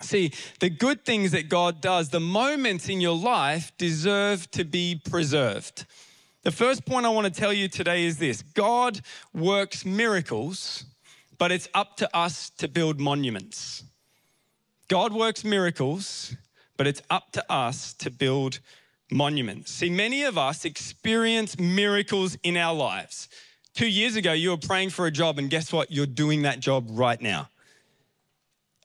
See, 0.00 0.32
the 0.60 0.70
good 0.70 1.04
things 1.04 1.32
that 1.32 1.48
God 1.48 1.80
does, 1.80 2.08
the 2.08 2.20
moments 2.20 2.88
in 2.88 3.00
your 3.00 3.16
life 3.16 3.72
deserve 3.76 4.50
to 4.52 4.64
be 4.64 5.00
preserved. 5.08 5.84
The 6.42 6.50
first 6.50 6.86
point 6.86 7.04
I 7.04 7.10
want 7.10 7.32
to 7.32 7.40
tell 7.40 7.52
you 7.52 7.68
today 7.68 8.04
is 8.04 8.16
this 8.18 8.42
God 8.42 9.02
works 9.34 9.84
miracles, 9.84 10.86
but 11.36 11.52
it's 11.52 11.68
up 11.74 11.96
to 11.98 12.16
us 12.16 12.50
to 12.58 12.68
build 12.68 12.98
monuments. 12.98 13.84
God 14.88 15.12
works 15.12 15.44
miracles, 15.44 16.34
but 16.76 16.86
it's 16.86 17.02
up 17.10 17.32
to 17.32 17.52
us 17.52 17.92
to 17.94 18.10
build 18.10 18.60
monuments. 19.10 19.70
See, 19.70 19.90
many 19.90 20.22
of 20.22 20.38
us 20.38 20.64
experience 20.64 21.58
miracles 21.58 22.38
in 22.42 22.56
our 22.56 22.74
lives. 22.74 23.28
Two 23.74 23.88
years 23.88 24.16
ago, 24.16 24.32
you 24.32 24.50
were 24.50 24.56
praying 24.56 24.90
for 24.90 25.06
a 25.06 25.10
job, 25.10 25.38
and 25.38 25.48
guess 25.48 25.72
what? 25.72 25.90
You're 25.90 26.06
doing 26.06 26.42
that 26.42 26.60
job 26.60 26.86
right 26.90 27.20
now. 27.20 27.48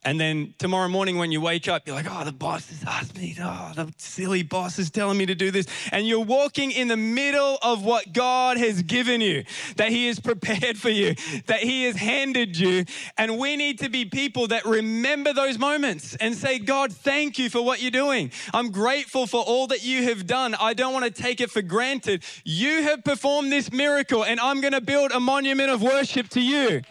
And 0.06 0.20
then 0.20 0.54
tomorrow 0.58 0.86
morning 0.86 1.18
when 1.18 1.32
you 1.32 1.40
wake 1.40 1.66
up, 1.66 1.84
you're 1.84 1.96
like, 1.96 2.06
oh, 2.08 2.22
the 2.24 2.30
boss 2.30 2.68
has 2.68 2.84
asked 2.86 3.18
me, 3.18 3.36
oh, 3.40 3.72
the 3.74 3.92
silly 3.98 4.44
boss 4.44 4.78
is 4.78 4.88
telling 4.88 5.18
me 5.18 5.26
to 5.26 5.34
do 5.34 5.50
this. 5.50 5.66
And 5.90 6.06
you're 6.06 6.24
walking 6.24 6.70
in 6.70 6.86
the 6.86 6.96
middle 6.96 7.58
of 7.60 7.84
what 7.84 8.12
God 8.12 8.56
has 8.56 8.82
given 8.82 9.20
you, 9.20 9.42
that 9.74 9.90
He 9.90 10.06
has 10.06 10.20
prepared 10.20 10.78
for 10.78 10.90
you, 10.90 11.16
that 11.46 11.58
He 11.58 11.84
has 11.86 11.96
handed 11.96 12.56
you. 12.56 12.84
And 13.18 13.36
we 13.36 13.56
need 13.56 13.80
to 13.80 13.88
be 13.88 14.04
people 14.04 14.46
that 14.46 14.64
remember 14.64 15.32
those 15.32 15.58
moments 15.58 16.14
and 16.20 16.36
say, 16.36 16.60
God, 16.60 16.92
thank 16.92 17.36
you 17.36 17.50
for 17.50 17.60
what 17.60 17.82
you're 17.82 17.90
doing. 17.90 18.30
I'm 18.54 18.70
grateful 18.70 19.26
for 19.26 19.42
all 19.42 19.66
that 19.66 19.84
you 19.84 20.04
have 20.04 20.24
done. 20.24 20.54
I 20.54 20.74
don't 20.74 20.92
want 20.92 21.04
to 21.04 21.22
take 21.22 21.40
it 21.40 21.50
for 21.50 21.62
granted. 21.62 22.22
You 22.44 22.84
have 22.84 23.02
performed 23.02 23.50
this 23.50 23.72
miracle, 23.72 24.24
and 24.24 24.38
I'm 24.38 24.60
going 24.60 24.72
to 24.72 24.80
build 24.80 25.10
a 25.10 25.18
monument 25.18 25.70
of 25.70 25.82
worship 25.82 26.28
to 26.28 26.40
you. 26.40 26.82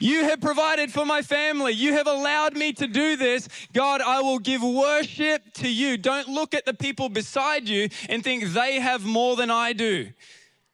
You 0.00 0.24
have 0.24 0.40
provided 0.40 0.90
for 0.90 1.04
my 1.04 1.20
family. 1.20 1.72
You 1.72 1.92
have 1.92 2.06
allowed 2.06 2.56
me 2.56 2.72
to 2.72 2.86
do 2.86 3.16
this. 3.16 3.48
God, 3.74 4.00
I 4.00 4.20
will 4.22 4.38
give 4.38 4.62
worship 4.62 5.52
to 5.54 5.68
you. 5.68 5.98
Don't 5.98 6.26
look 6.26 6.54
at 6.54 6.64
the 6.64 6.74
people 6.74 7.10
beside 7.10 7.68
you 7.68 7.90
and 8.08 8.24
think 8.24 8.44
they 8.44 8.80
have 8.80 9.04
more 9.04 9.36
than 9.36 9.50
I 9.50 9.74
do. 9.74 10.08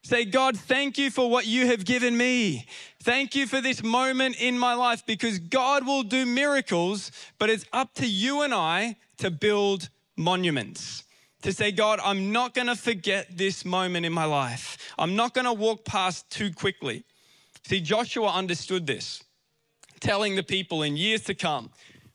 Say, 0.05 0.25
God, 0.25 0.57
thank 0.57 0.97
you 0.97 1.11
for 1.11 1.29
what 1.29 1.49
you 1.49 1.67
have 1.67 1.85
given 1.85 2.17
me. 2.17 2.67
Thank 3.03 3.35
you 3.35 3.49
for 3.49 3.61
this 3.61 3.83
moment 3.83 4.41
in 4.41 4.57
my 4.57 4.75
life 4.75 5.05
because 5.05 5.41
God 5.41 5.85
will 5.85 6.05
do 6.05 6.25
miracles, 6.25 7.11
but 7.39 7.51
it's 7.51 7.65
up 7.73 7.95
to 7.95 8.07
you 8.07 8.43
and 8.43 8.55
I 8.55 8.97
to 9.19 9.33
build 9.33 9.89
monuments. 10.17 11.03
To 11.43 11.53
say, 11.53 11.73
God, 11.73 11.99
I'm 12.05 12.31
not 12.31 12.55
going 12.55 12.69
to 12.69 12.77
forget 12.77 13.37
this 13.37 13.65
moment 13.65 14.07
in 14.07 14.13
my 14.13 14.25
life. 14.25 14.79
I'm 14.97 15.17
not 15.17 15.35
going 15.35 15.45
to 15.45 15.53
walk 15.53 15.85
past 15.85 16.31
too 16.31 16.53
quickly. 16.53 17.05
See, 17.67 17.81
Joshua 17.81 18.29
understood 18.29 18.87
this, 18.87 19.25
telling 19.99 20.37
the 20.37 20.45
people 20.45 20.85
in 20.85 20.97
years 20.97 21.23
to 21.25 21.35
come, 21.35 21.71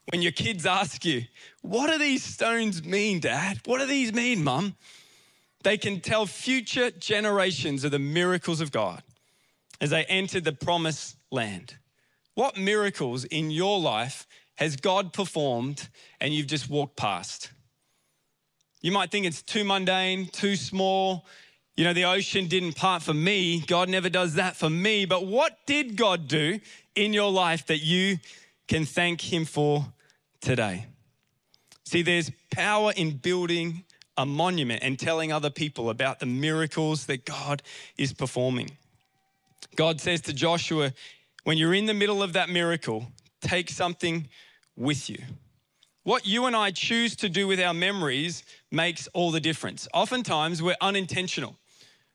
When 0.09 0.21
your 0.21 0.31
kids 0.31 0.65
ask 0.65 1.03
you, 1.03 1.23
What 1.61 1.91
do 1.91 1.99
these 1.99 2.23
stones 2.23 2.85
mean, 2.85 3.19
Dad? 3.19 3.59
What 3.65 3.79
do 3.79 3.85
these 3.85 4.13
mean, 4.13 4.45
Mum? 4.45 4.77
They 5.63 5.77
can 5.77 5.99
tell 5.99 6.25
future 6.25 6.89
generations 6.91 7.83
of 7.83 7.91
the 7.91 7.99
miracles 7.99 8.61
of 8.61 8.71
God 8.71 9.03
as 9.81 9.89
they 9.89 10.05
entered 10.05 10.45
the 10.45 10.53
promised 10.53 11.17
land. 11.31 11.75
What 12.33 12.55
miracles 12.55 13.25
in 13.25 13.51
your 13.51 13.77
life 13.77 14.27
has 14.55 14.77
God 14.77 15.11
performed 15.11 15.89
and 16.21 16.33
you've 16.33 16.47
just 16.47 16.69
walked 16.69 16.95
past? 16.95 17.51
You 18.81 18.93
might 18.93 19.11
think 19.11 19.25
it's 19.25 19.41
too 19.41 19.65
mundane, 19.65 20.27
too 20.27 20.55
small. 20.55 21.25
You 21.75 21.85
know, 21.85 21.93
the 21.93 22.05
ocean 22.05 22.47
didn't 22.47 22.75
part 22.75 23.01
for 23.01 23.13
me. 23.13 23.61
God 23.65 23.89
never 23.89 24.09
does 24.09 24.35
that 24.35 24.55
for 24.55 24.69
me. 24.69 25.05
But 25.05 25.25
what 25.25 25.57
did 25.65 25.95
God 25.95 26.27
do 26.27 26.59
in 26.95 27.13
your 27.13 27.31
life 27.31 27.65
that 27.67 27.79
you 27.79 28.19
can 28.67 28.85
thank 28.85 29.21
Him 29.21 29.45
for 29.45 29.85
today? 30.41 30.87
See, 31.85 32.01
there's 32.01 32.31
power 32.51 32.93
in 32.95 33.17
building 33.17 33.83
a 34.17 34.25
monument 34.25 34.83
and 34.83 34.99
telling 34.99 35.31
other 35.31 35.49
people 35.49 35.89
about 35.89 36.19
the 36.19 36.25
miracles 36.25 37.05
that 37.05 37.25
God 37.25 37.63
is 37.97 38.13
performing. 38.13 38.71
God 39.75 40.01
says 40.01 40.21
to 40.21 40.33
Joshua, 40.33 40.93
when 41.43 41.57
you're 41.57 41.73
in 41.73 41.85
the 41.85 41.93
middle 41.93 42.21
of 42.21 42.33
that 42.33 42.49
miracle, 42.49 43.07
take 43.41 43.69
something 43.69 44.27
with 44.75 45.09
you. 45.09 45.19
What 46.03 46.25
you 46.25 46.45
and 46.45 46.55
I 46.55 46.71
choose 46.71 47.15
to 47.17 47.29
do 47.29 47.47
with 47.47 47.59
our 47.59 47.73
memories 47.73 48.43
makes 48.71 49.07
all 49.13 49.31
the 49.31 49.39
difference. 49.39 49.87
Oftentimes, 49.93 50.61
we're 50.61 50.75
unintentional. 50.81 51.57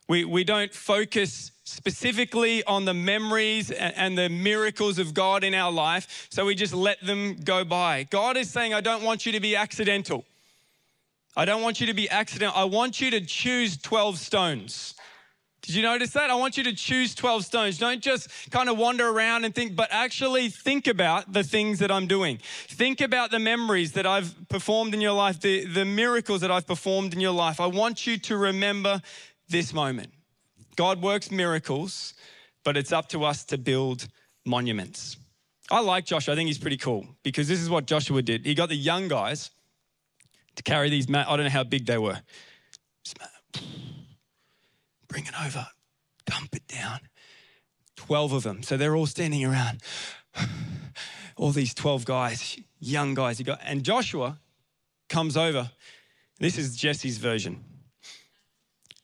We, 0.09 0.25
we 0.25 0.45
don't 0.45 0.73
focus 0.73 1.51
specifically 1.65 2.63
on 2.65 2.85
the 2.85 2.95
memories 2.95 3.73
and 3.73 4.17
the 4.17 4.29
miracles 4.29 4.99
of 4.99 5.15
God 5.15 5.43
in 5.43 5.53
our 5.53 5.73
life, 5.73 6.29
so 6.31 6.47
we 6.47 6.55
just 6.55 6.73
let 6.73 7.05
them 7.05 7.37
go 7.43 7.65
by. 7.65 8.05
God 8.05 8.37
is 8.37 8.49
saying, 8.49 8.73
I 8.73 8.81
don't 8.81 9.03
want 9.03 9.27
you 9.27 9.33
to 9.33 9.41
be 9.41 9.57
accidental. 9.57 10.25
I 11.37 11.45
don't 11.45 11.63
want 11.63 11.81
you 11.81 11.89
to 11.89 11.95
be 11.95 12.09
accidental. 12.09 12.57
I 12.57 12.65
want 12.65 13.01
you 13.01 13.11
to 13.11 13.21
choose 13.21 13.77
12 13.77 14.19
stones. 14.19 14.95
Did 15.63 15.75
you 15.75 15.83
notice 15.83 16.11
that? 16.13 16.31
I 16.31 16.35
want 16.37 16.57
you 16.57 16.63
to 16.63 16.73
choose 16.73 17.13
12 17.17 17.45
stones. 17.45 17.77
Don't 17.77 18.01
just 18.01 18.29
kind 18.53 18.69
of 18.69 18.79
wander 18.79 19.09
around 19.09 19.45
and 19.45 19.53
think, 19.53 19.75
but 19.75 19.89
actually 19.91 20.49
think 20.49 20.87
about 20.87 21.33
the 21.33 21.43
things 21.43 21.81
that 21.81 21.91
I'm 21.91 22.07
doing. 22.07 22.39
Think 22.69 23.01
about 23.01 23.33
the 23.33 23.41
memories 23.41 23.91
that 23.93 24.07
I've 24.07 24.49
performed 24.49 24.95
in 24.95 25.01
your 25.01 25.13
life, 25.13 25.41
the, 25.41 25.65
the 25.65 25.85
miracles 25.85 26.43
that 26.43 26.53
I've 26.53 26.69
performed 26.69 27.15
in 27.15 27.21
your 27.21 27.33
life. 27.33 27.59
I 27.59 27.67
want 27.67 28.07
you 28.07 28.17
to 28.17 28.37
remember 28.37 29.03
this 29.49 29.73
moment. 29.73 30.11
God 30.77 31.03
works 31.03 31.31
miracles, 31.31 32.15
but 32.65 32.77
it's 32.77 32.93
up 32.93 33.09
to 33.11 33.25
us 33.25 33.45
to 33.47 33.59
build 33.59 34.09
monuments. 34.45 35.17
I 35.71 35.81
like 35.81 36.05
Joshua. 36.05 36.35
I 36.35 36.37
think 36.37 36.47
he's 36.49 36.59
pretty 36.59 36.77
cool 36.77 37.07
because 37.23 37.49
this 37.49 37.61
is 37.61 37.69
what 37.69 37.87
Joshua 37.87 38.23
did. 38.23 38.47
He 38.47 38.55
got 38.55 38.69
the 38.69 38.77
young 38.77 39.09
guys 39.09 39.51
to 40.55 40.63
carry 40.63 40.91
these, 40.91 41.07
I 41.13 41.25
don't 41.37 41.45
know 41.45 41.51
how 41.51 41.65
big 41.65 41.87
they 41.87 41.99
were 41.99 42.21
bring 45.17 45.25
it 45.25 45.47
over, 45.47 45.67
dump 46.27 46.55
it 46.55 46.69
down. 46.69 47.01
12 47.97 48.33
of 48.33 48.43
them. 48.43 48.63
So 48.63 48.77
they're 48.77 48.95
all 48.95 49.07
standing 49.07 49.47
around. 49.47 49.81
all 51.37 51.53
these 51.53 51.73
12 51.73 52.05
guys, 52.05 52.59
young 52.81 53.15
guys. 53.15 53.39
You 53.39 53.47
got, 53.47 53.61
and 53.65 53.83
Joshua 53.83 54.39
comes 55.09 55.39
over. 55.39 55.71
This 56.39 56.59
is 56.59 56.77
Jesse's 56.77 57.17
version. 57.17 57.65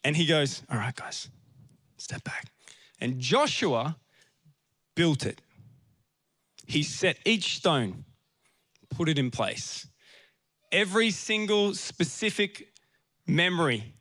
And 0.05 0.17
he 0.17 0.27
goes, 0.27 0.63
All 0.71 0.79
right, 0.79 0.95
guys, 0.95 1.29
step 1.97 2.25
back. 2.25 2.47
And 3.01 3.19
Joshua 3.19 3.97
built 4.95 5.27
it. 5.27 5.41
He 6.67 6.83
set 6.83 7.19
each 7.25 7.57
stone, 7.57 8.05
put 8.91 9.09
it 9.09 9.19
in 9.19 9.31
place. 9.31 9.87
Every 10.71 11.11
single 11.11 11.75
specific 11.75 12.73
memory, 13.27 13.95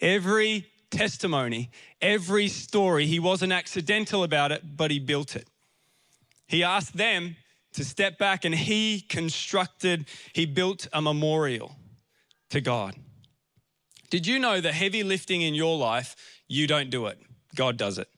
every 0.00 0.66
testimony, 0.90 1.70
every 2.00 2.48
story. 2.48 3.06
He 3.06 3.18
wasn't 3.18 3.52
accidental 3.52 4.24
about 4.24 4.52
it, 4.52 4.76
but 4.76 4.90
he 4.90 4.98
built 4.98 5.36
it. 5.36 5.48
He 6.46 6.64
asked 6.64 6.96
them 6.96 7.36
to 7.74 7.84
step 7.84 8.18
back 8.18 8.44
and 8.44 8.54
he 8.54 9.00
constructed, 9.00 10.06
he 10.32 10.46
built 10.46 10.88
a 10.92 11.02
memorial 11.02 11.76
to 12.50 12.60
God. 12.60 12.94
Did 14.10 14.26
you 14.26 14.38
know 14.38 14.60
the 14.60 14.72
heavy 14.72 15.02
lifting 15.02 15.42
in 15.42 15.54
your 15.54 15.76
life, 15.76 16.16
you 16.48 16.66
don't 16.66 16.90
do 16.90 17.06
it, 17.06 17.18
God 17.54 17.76
does 17.76 17.98
it? 17.98 18.08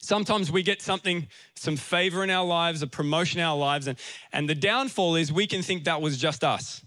Sometimes 0.00 0.52
we 0.52 0.62
get 0.62 0.82
something, 0.82 1.28
some 1.54 1.76
favor 1.76 2.22
in 2.22 2.30
our 2.30 2.44
lives, 2.44 2.82
a 2.82 2.86
promotion 2.86 3.40
in 3.40 3.46
our 3.46 3.56
lives, 3.56 3.86
and, 3.86 3.98
and 4.32 4.48
the 4.48 4.54
downfall 4.54 5.16
is 5.16 5.32
we 5.32 5.46
can 5.46 5.62
think 5.62 5.84
that 5.84 6.02
was 6.02 6.18
just 6.18 6.44
us. 6.44 6.84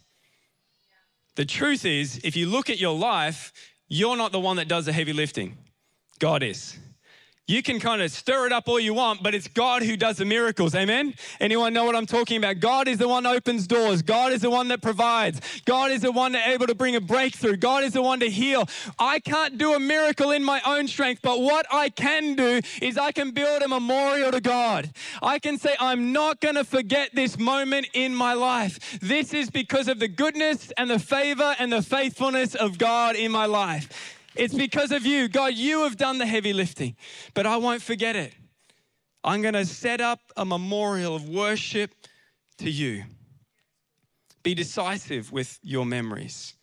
The 1.35 1.45
truth 1.45 1.85
is, 1.85 2.19
if 2.23 2.35
you 2.35 2.47
look 2.47 2.69
at 2.69 2.79
your 2.79 2.95
life, 2.95 3.53
you're 3.87 4.17
not 4.17 4.31
the 4.31 4.39
one 4.39 4.57
that 4.57 4.67
does 4.67 4.85
the 4.85 4.93
heavy 4.93 5.13
lifting, 5.13 5.57
God 6.19 6.43
is. 6.43 6.77
You 7.49 7.63
can 7.63 7.79
kind 7.79 8.01
of 8.01 8.11
stir 8.11 8.47
it 8.47 8.51
up 8.51 8.67
all 8.67 8.77
you 8.77 8.93
want, 8.93 9.23
but 9.23 9.33
it's 9.33 9.47
God 9.47 9.81
who 9.81 9.95
does 9.95 10.17
the 10.17 10.25
miracles. 10.25 10.75
Amen? 10.75 11.13
Anyone 11.39 11.73
know 11.73 11.85
what 11.85 11.95
I'm 11.95 12.05
talking 12.05 12.35
about? 12.35 12.59
God 12.59 12.89
is 12.89 12.97
the 12.97 13.07
one 13.07 13.23
that 13.23 13.33
opens 13.33 13.67
doors. 13.67 14.01
God 14.01 14.33
is 14.33 14.41
the 14.41 14.49
one 14.49 14.67
that 14.67 14.81
provides. 14.81 15.39
God 15.63 15.91
is 15.91 16.01
the 16.01 16.11
one 16.11 16.33
that's 16.33 16.45
able 16.45 16.67
to 16.67 16.75
bring 16.75 16.97
a 16.97 17.01
breakthrough. 17.01 17.55
God 17.55 17.85
is 17.85 17.93
the 17.93 18.01
one 18.01 18.19
to 18.19 18.29
heal. 18.29 18.67
I 18.99 19.21
can't 19.21 19.57
do 19.57 19.73
a 19.75 19.79
miracle 19.79 20.31
in 20.31 20.43
my 20.43 20.59
own 20.65 20.89
strength, 20.89 21.21
but 21.21 21.39
what 21.39 21.65
I 21.71 21.87
can 21.87 22.35
do 22.35 22.59
is 22.81 22.97
I 22.97 23.13
can 23.13 23.31
build 23.31 23.61
a 23.61 23.69
memorial 23.69 24.33
to 24.33 24.41
God. 24.41 24.91
I 25.21 25.39
can 25.39 25.57
say, 25.57 25.73
I'm 25.79 26.11
not 26.11 26.41
going 26.41 26.55
to 26.55 26.65
forget 26.65 27.15
this 27.15 27.39
moment 27.39 27.87
in 27.93 28.13
my 28.13 28.33
life. 28.33 28.99
This 28.99 29.33
is 29.33 29.49
because 29.49 29.87
of 29.87 29.99
the 29.99 30.09
goodness 30.09 30.73
and 30.77 30.89
the 30.89 30.99
favor 30.99 31.55
and 31.59 31.71
the 31.71 31.81
faithfulness 31.81 32.55
of 32.55 32.77
God 32.77 33.15
in 33.15 33.31
my 33.31 33.45
life. 33.45 34.16
It's 34.37 34.53
because 34.53 34.91
of 34.91 35.05
you. 35.05 35.27
God, 35.27 35.55
you 35.55 35.83
have 35.83 35.97
done 35.97 36.19
the 36.19 36.25
heavy 36.25 36.53
lifting, 36.53 36.95
but 37.33 37.47
I 37.47 37.57
won't 37.57 37.81
forget 37.81 38.15
it. 38.15 38.33
I'm 39.23 39.41
going 39.41 39.55
to 39.55 39.65
set 39.65 39.99
up 39.99 40.19
a 40.37 40.45
memorial 40.45 41.15
of 41.15 41.27
worship 41.27 41.91
to 42.59 42.69
you. 42.69 43.03
Be 44.43 44.53
decisive 44.53 45.31
with 45.31 45.59
your 45.63 45.85
memories. 45.85 46.53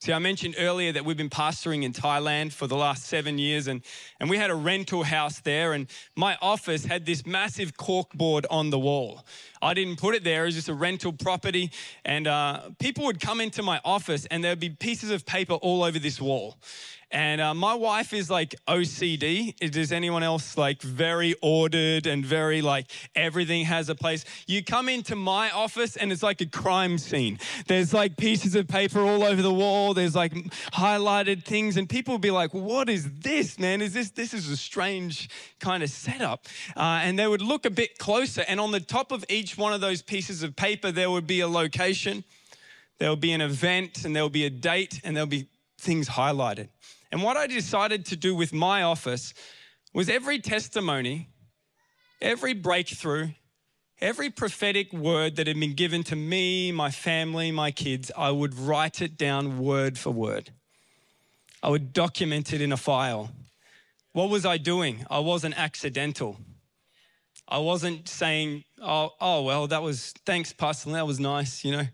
See, 0.00 0.12
I 0.12 0.18
mentioned 0.18 0.56
earlier 0.58 0.92
that 0.92 1.04
we've 1.06 1.16
been 1.16 1.30
pastoring 1.30 1.82
in 1.82 1.94
Thailand 1.94 2.52
for 2.52 2.66
the 2.66 2.76
last 2.76 3.06
seven 3.06 3.38
years, 3.38 3.68
and, 3.68 3.80
and 4.20 4.28
we 4.28 4.36
had 4.36 4.50
a 4.50 4.54
rental 4.54 5.02
house 5.02 5.40
there, 5.40 5.72
and 5.72 5.86
my 6.14 6.36
office 6.42 6.84
had 6.84 7.06
this 7.06 7.24
massive 7.24 7.74
corkboard 7.78 8.44
on 8.50 8.68
the 8.68 8.78
wall. 8.78 9.24
I 9.62 9.72
didn't 9.72 9.96
put 9.96 10.14
it 10.14 10.22
there, 10.22 10.42
it 10.42 10.48
was 10.48 10.56
just 10.56 10.68
a 10.68 10.74
rental 10.74 11.14
property, 11.14 11.70
and 12.04 12.26
uh, 12.26 12.60
people 12.78 13.06
would 13.06 13.18
come 13.18 13.40
into 13.40 13.62
my 13.62 13.80
office, 13.82 14.26
and 14.26 14.44
there'd 14.44 14.60
be 14.60 14.68
pieces 14.68 15.10
of 15.10 15.24
paper 15.24 15.54
all 15.54 15.82
over 15.82 15.98
this 15.98 16.20
wall. 16.20 16.58
And 17.10 17.40
uh, 17.40 17.54
my 17.54 17.74
wife 17.74 18.12
is 18.12 18.30
like 18.30 18.54
OCD. 18.66 19.54
Is 19.60 19.92
anyone 19.92 20.22
else 20.22 20.56
like 20.56 20.82
very 20.82 21.34
ordered 21.42 22.06
and 22.06 22.24
very 22.24 22.62
like 22.62 22.86
everything 23.14 23.64
has 23.64 23.88
a 23.88 23.94
place? 23.94 24.24
You 24.46 24.64
come 24.64 24.88
into 24.88 25.16
my 25.16 25.50
office 25.50 25.96
and 25.96 26.12
it's 26.12 26.22
like 26.22 26.40
a 26.40 26.46
crime 26.46 26.98
scene. 26.98 27.38
There's 27.66 27.94
like 27.94 28.16
pieces 28.16 28.54
of 28.54 28.68
paper 28.68 29.00
all 29.00 29.22
over 29.22 29.42
the 29.42 29.52
wall. 29.52 29.94
There's 29.94 30.14
like 30.14 30.32
highlighted 30.72 31.44
things, 31.44 31.76
and 31.76 31.88
people 31.88 32.14
will 32.14 32.18
be 32.18 32.30
like, 32.30 32.52
"What 32.52 32.88
is 32.88 33.10
this, 33.20 33.58
man? 33.58 33.80
Is 33.80 33.92
this 33.94 34.10
this 34.10 34.34
is 34.34 34.48
a 34.48 34.56
strange 34.56 35.28
kind 35.60 35.82
of 35.82 35.90
setup?" 35.90 36.46
Uh, 36.76 37.00
and 37.02 37.18
they 37.18 37.26
would 37.26 37.42
look 37.42 37.64
a 37.64 37.70
bit 37.70 37.98
closer, 37.98 38.44
and 38.48 38.60
on 38.60 38.70
the 38.70 38.80
top 38.80 39.12
of 39.12 39.24
each 39.28 39.56
one 39.56 39.72
of 39.72 39.80
those 39.80 40.02
pieces 40.02 40.42
of 40.42 40.56
paper, 40.56 40.90
there 40.90 41.10
would 41.10 41.26
be 41.26 41.40
a 41.40 41.48
location. 41.48 42.24
There 42.98 43.08
will 43.08 43.16
be 43.16 43.32
an 43.32 43.40
event 43.40 44.04
and 44.04 44.14
there'll 44.14 44.28
be 44.28 44.46
a 44.46 44.50
date 44.50 45.00
and 45.04 45.16
there'll 45.16 45.26
be 45.26 45.48
things 45.78 46.08
highlighted. 46.08 46.68
And 47.14 47.22
what 47.22 47.36
I 47.36 47.46
decided 47.46 48.06
to 48.06 48.16
do 48.16 48.34
with 48.34 48.52
my 48.52 48.82
office 48.82 49.34
was 49.92 50.08
every 50.08 50.40
testimony, 50.40 51.28
every 52.20 52.54
breakthrough, 52.54 53.28
every 54.00 54.30
prophetic 54.30 54.92
word 54.92 55.36
that 55.36 55.46
had 55.46 55.60
been 55.60 55.74
given 55.74 56.02
to 56.02 56.16
me, 56.16 56.72
my 56.72 56.90
family, 56.90 57.52
my 57.52 57.70
kids, 57.70 58.10
I 58.18 58.32
would 58.32 58.58
write 58.58 59.00
it 59.00 59.16
down 59.16 59.60
word 59.60 59.96
for 59.96 60.10
word. 60.10 60.50
I 61.62 61.68
would 61.68 61.92
document 61.92 62.52
it 62.52 62.60
in 62.60 62.72
a 62.72 62.76
file. 62.76 63.30
What 64.12 64.28
was 64.28 64.44
I 64.44 64.56
doing? 64.56 65.06
I 65.08 65.20
wasn't 65.20 65.56
accidental. 65.56 66.38
I 67.46 67.58
wasn't 67.58 68.08
saying, 68.08 68.64
oh, 68.82 69.10
oh 69.20 69.42
well, 69.42 69.68
that 69.68 69.84
was, 69.84 70.14
thanks, 70.26 70.52
Pastor, 70.52 70.90
that 70.90 71.06
was 71.06 71.20
nice, 71.20 71.64
you 71.64 71.70
know, 71.70 71.86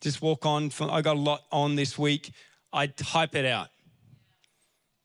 just 0.00 0.22
walk 0.22 0.46
on. 0.46 0.70
I 0.78 1.02
got 1.02 1.16
a 1.16 1.18
lot 1.18 1.42
on 1.50 1.74
this 1.74 1.98
week. 1.98 2.30
I 2.72 2.86
type 2.86 3.34
it 3.34 3.46
out 3.46 3.70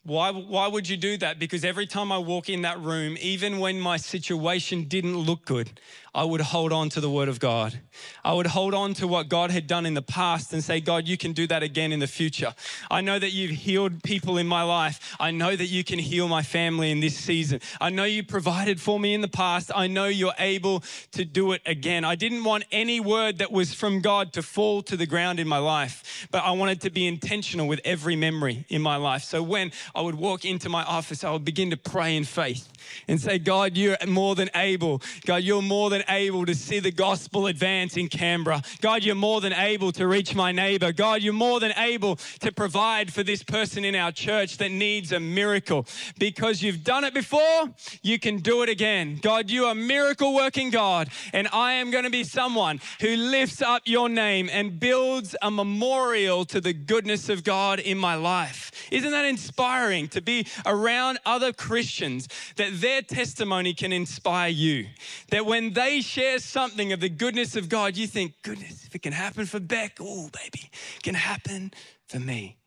Why, 0.05 0.31
why 0.31 0.67
would 0.67 0.87
you 0.87 0.97
do 0.97 1.17
that? 1.17 1.39
Because 1.39 1.65
every 1.65 1.87
time 1.87 2.11
I 2.11 2.19
walk 2.19 2.47
in 2.47 2.61
that 2.61 2.79
room, 2.79 3.17
even 3.19 3.57
when 3.57 3.79
my 3.79 3.97
situation 3.97 4.83
didn't 4.83 5.17
look 5.17 5.45
good, 5.45 5.79
I 6.15 6.23
would 6.23 6.39
hold 6.39 6.71
on 6.71 6.87
to 6.91 7.01
the 7.01 7.09
word 7.09 7.27
of 7.27 7.41
God. 7.41 7.77
I 8.23 8.31
would 8.31 8.47
hold 8.47 8.73
on 8.73 8.93
to 8.95 9.07
what 9.07 9.27
God 9.27 9.51
had 9.51 9.67
done 9.67 9.85
in 9.85 9.95
the 9.95 10.01
past 10.01 10.53
and 10.53 10.63
say, 10.63 10.79
God, 10.79 11.09
you 11.09 11.17
can 11.17 11.33
do 11.33 11.45
that 11.47 11.61
again 11.61 11.91
in 11.91 11.99
the 11.99 12.07
future. 12.07 12.55
I 12.89 13.01
know 13.01 13.19
that 13.19 13.33
you've 13.33 13.51
healed 13.51 14.01
people 14.01 14.37
in 14.37 14.47
my 14.47 14.63
life. 14.63 15.13
I 15.19 15.31
know 15.31 15.53
that 15.53 15.65
you 15.65 15.83
can 15.83 15.99
heal 15.99 16.29
my 16.29 16.41
family 16.41 16.89
in 16.89 17.01
this 17.01 17.17
season. 17.17 17.59
I 17.81 17.89
know 17.89 18.05
you 18.05 18.23
provided 18.23 18.79
for 18.79 18.97
me 18.97 19.13
in 19.13 19.19
the 19.19 19.27
past. 19.27 19.71
I 19.75 19.87
know 19.87 20.05
you're 20.05 20.33
able 20.39 20.83
to 21.11 21.25
do 21.25 21.51
it 21.51 21.61
again. 21.65 22.05
I 22.05 22.15
didn't 22.15 22.45
want 22.45 22.63
any 22.71 23.01
word 23.01 23.39
that 23.39 23.51
was 23.51 23.73
from 23.73 23.99
God 23.99 24.31
to 24.33 24.41
fall 24.41 24.81
to 24.83 24.95
the 24.95 25.05
ground 25.05 25.41
in 25.41 25.49
my 25.49 25.57
life, 25.57 26.27
but 26.31 26.45
I 26.45 26.51
wanted 26.51 26.79
to 26.81 26.89
be 26.89 27.07
intentional 27.07 27.67
with 27.67 27.81
every 27.83 28.15
memory 28.15 28.65
in 28.69 28.81
my 28.81 28.95
life. 28.95 29.23
So 29.23 29.43
when 29.43 29.73
I 29.93 29.99
would 29.99 30.15
walk 30.15 30.45
into 30.45 30.69
my 30.69 30.83
office, 30.83 31.25
I 31.25 31.31
would 31.31 31.43
begin 31.43 31.71
to 31.71 31.77
pray 31.77 32.15
in 32.15 32.23
faith 32.23 32.71
and 33.09 33.19
say, 33.19 33.37
God, 33.37 33.75
you're 33.75 33.97
more 34.07 34.35
than 34.35 34.49
able. 34.55 35.01
God, 35.25 35.43
you're 35.43 35.61
more 35.61 35.89
than 35.89 36.03
able 36.09 36.45
to 36.45 36.55
see 36.55 36.79
the 36.79 36.91
gospel 36.91 37.47
advance 37.47 37.97
in 37.97 38.07
Canberra. 38.07 38.61
God, 38.81 39.03
you're 39.03 39.15
more 39.15 39.41
than 39.41 39.53
able 39.53 39.91
to 39.93 40.07
reach 40.07 40.35
my 40.35 40.51
neighbor. 40.51 40.91
God, 40.91 41.21
you're 41.21 41.33
more 41.33 41.59
than 41.59 41.73
able 41.77 42.17
to 42.39 42.51
provide 42.51 43.11
for 43.13 43.23
this 43.23 43.43
person 43.43 43.85
in 43.85 43.95
our 43.95 44.11
church 44.11 44.57
that 44.57 44.71
needs 44.71 45.11
a 45.11 45.19
miracle. 45.19 45.85
Because 46.17 46.61
you've 46.61 46.83
done 46.83 47.03
it 47.03 47.13
before, 47.13 47.69
you 48.01 48.19
can 48.19 48.37
do 48.37 48.61
it 48.63 48.69
again. 48.69 49.19
God, 49.21 49.49
you 49.49 49.65
are 49.65 49.75
miracle 49.75 50.33
working 50.33 50.69
God, 50.69 51.09
and 51.33 51.47
I 51.51 51.73
am 51.73 51.91
going 51.91 52.03
to 52.03 52.09
be 52.09 52.23
someone 52.23 52.79
who 53.01 53.15
lifts 53.15 53.61
up 53.61 53.83
your 53.85 54.09
name 54.09 54.49
and 54.51 54.79
builds 54.79 55.35
a 55.41 55.51
memorial 55.51 56.45
to 56.45 56.61
the 56.61 56.73
goodness 56.73 57.29
of 57.29 57.43
God 57.43 57.79
in 57.79 57.97
my 57.97 58.15
life. 58.15 58.71
Isn't 58.91 59.11
that 59.11 59.25
inspiring 59.25 60.07
to 60.09 60.21
be 60.21 60.47
around 60.65 61.19
other 61.25 61.53
Christians 61.53 62.27
that 62.55 62.81
their 62.81 63.01
testimony 63.01 63.73
can 63.73 63.91
inspire 63.91 64.49
you. 64.49 64.87
That 65.29 65.45
when 65.45 65.73
they 65.73 65.94
share 66.01 66.39
something 66.39 66.93
of 66.93 66.99
the 66.99 67.09
goodness 67.09 67.55
of 67.55 67.69
God, 67.69 67.97
you 67.97 68.07
think, 68.07 68.33
goodness, 68.43 68.85
if 68.85 68.95
it 68.95 69.01
can 69.01 69.13
happen 69.13 69.45
for 69.45 69.59
Beck, 69.59 69.97
oh, 69.99 70.29
baby, 70.31 70.69
it 70.95 71.03
can 71.03 71.15
happen 71.15 71.71
for 72.07 72.19
me. 72.19 72.57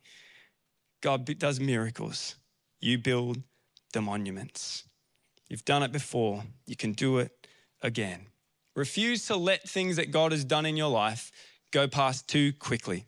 God 1.00 1.24
does 1.38 1.60
miracles. 1.60 2.36
You 2.80 2.98
build 2.98 3.42
the 3.92 4.00
monuments. 4.00 4.84
You've 5.48 5.64
done 5.64 5.82
it 5.82 5.92
before, 5.92 6.44
you 6.66 6.76
can 6.76 6.92
do 6.92 7.18
it 7.18 7.46
again. 7.82 8.26
Refuse 8.76 9.26
to 9.26 9.36
let 9.36 9.68
things 9.68 9.96
that 9.96 10.10
God 10.10 10.32
has 10.32 10.44
done 10.44 10.66
in 10.66 10.76
your 10.76 10.90
life 10.90 11.32
go 11.70 11.88
past 11.88 12.28
too 12.28 12.52
quickly. 12.52 13.04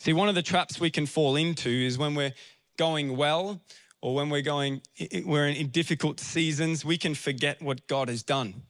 See, 0.00 0.12
one 0.12 0.28
of 0.28 0.34
the 0.34 0.42
traps 0.42 0.80
we 0.80 0.90
can 0.90 1.06
fall 1.06 1.36
into 1.36 1.68
is 1.68 1.98
when 1.98 2.14
we're 2.14 2.34
going 2.76 3.16
well 3.16 3.60
or 4.02 4.14
when 4.14 4.30
we're 4.30 4.42
going, 4.42 4.82
we're 5.24 5.48
in 5.48 5.68
difficult 5.68 6.20
seasons, 6.20 6.84
we 6.84 6.96
can 6.96 7.14
forget 7.14 7.60
what 7.60 7.86
God 7.86 8.08
has 8.08 8.22
done. 8.22 8.62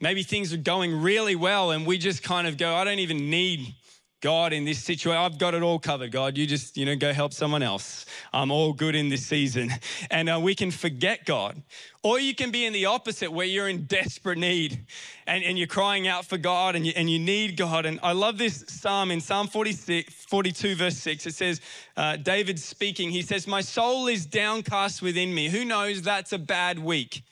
Maybe 0.00 0.22
things 0.22 0.52
are 0.52 0.58
going 0.58 1.00
really 1.00 1.36
well 1.36 1.70
and 1.70 1.86
we 1.86 1.96
just 1.96 2.22
kind 2.22 2.46
of 2.46 2.56
go, 2.56 2.74
I 2.74 2.84
don't 2.84 2.98
even 2.98 3.30
need 3.30 3.74
God 4.22 4.52
in 4.52 4.64
this 4.64 4.82
situation. 4.82 5.20
I've 5.20 5.36
got 5.36 5.52
it 5.52 5.62
all 5.62 5.80
covered, 5.80 6.12
God. 6.12 6.38
You 6.38 6.46
just, 6.46 6.76
you 6.76 6.86
know, 6.86 6.94
go 6.94 7.12
help 7.12 7.34
someone 7.34 7.62
else. 7.62 8.06
I'm 8.32 8.52
all 8.52 8.72
good 8.72 8.94
in 8.94 9.10
this 9.10 9.26
season. 9.26 9.70
And 10.10 10.28
uh, 10.28 10.38
we 10.42 10.54
can 10.54 10.70
forget 10.70 11.24
God. 11.24 11.62
Or 12.02 12.20
you 12.20 12.34
can 12.34 12.50
be 12.50 12.64
in 12.64 12.72
the 12.72 12.86
opposite 12.86 13.32
where 13.32 13.46
you're 13.46 13.68
in 13.68 13.84
desperate 13.84 14.38
need 14.38 14.86
and, 15.26 15.42
and 15.42 15.58
you're 15.58 15.66
crying 15.66 16.06
out 16.06 16.26
for 16.26 16.36
God 16.36 16.76
and 16.76 16.86
you, 16.86 16.92
and 16.94 17.10
you 17.10 17.18
need 17.18 17.56
God. 17.56 17.86
And 17.86 17.98
I 18.02 18.12
love 18.12 18.38
this 18.38 18.64
psalm 18.68 19.10
in 19.10 19.20
Psalm 19.20 19.48
46, 19.48 20.12
42, 20.12 20.74
verse 20.76 20.98
6. 20.98 21.26
It 21.26 21.34
says, 21.34 21.60
uh, 21.96 22.16
David 22.16 22.58
speaking, 22.58 23.10
he 23.10 23.22
says, 23.22 23.46
My 23.46 23.60
soul 23.60 24.06
is 24.06 24.26
downcast 24.26 25.02
within 25.02 25.34
me. 25.34 25.48
Who 25.48 25.64
knows 25.64 26.02
that's 26.02 26.32
a 26.32 26.38
bad 26.38 26.78
week? 26.78 27.22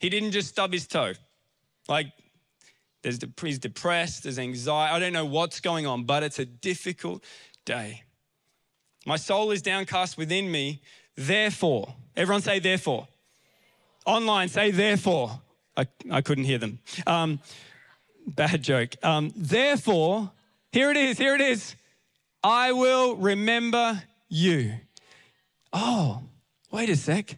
He 0.00 0.10
didn't 0.10 0.32
just 0.32 0.48
stub 0.48 0.72
his 0.72 0.86
toe. 0.86 1.12
Like, 1.88 2.08
there's, 3.04 3.18
he's 3.40 3.58
depressed, 3.58 4.22
there's 4.22 4.38
anxiety. 4.38 4.94
I 4.94 4.98
don't 4.98 5.12
know 5.12 5.26
what's 5.26 5.60
going 5.60 5.86
on, 5.86 6.04
but 6.04 6.22
it's 6.22 6.38
a 6.38 6.46
difficult 6.46 7.22
day. 7.66 8.02
My 9.06 9.16
soul 9.16 9.50
is 9.50 9.60
downcast 9.60 10.16
within 10.16 10.50
me. 10.50 10.80
Therefore, 11.14 11.94
everyone 12.16 12.40
say, 12.40 12.58
therefore. 12.60 13.06
Online, 14.06 14.48
say, 14.48 14.70
therefore. 14.70 15.38
I, 15.76 15.86
I 16.10 16.22
couldn't 16.22 16.44
hear 16.44 16.56
them. 16.56 16.78
Um, 17.06 17.40
bad 18.26 18.62
joke. 18.62 18.96
Um, 19.04 19.34
therefore, 19.36 20.30
here 20.72 20.90
it 20.90 20.96
is, 20.96 21.18
here 21.18 21.34
it 21.34 21.42
is. 21.42 21.76
I 22.42 22.72
will 22.72 23.16
remember 23.16 24.02
you. 24.30 24.72
Oh, 25.74 26.22
wait 26.72 26.88
a 26.88 26.96
sec. 26.96 27.36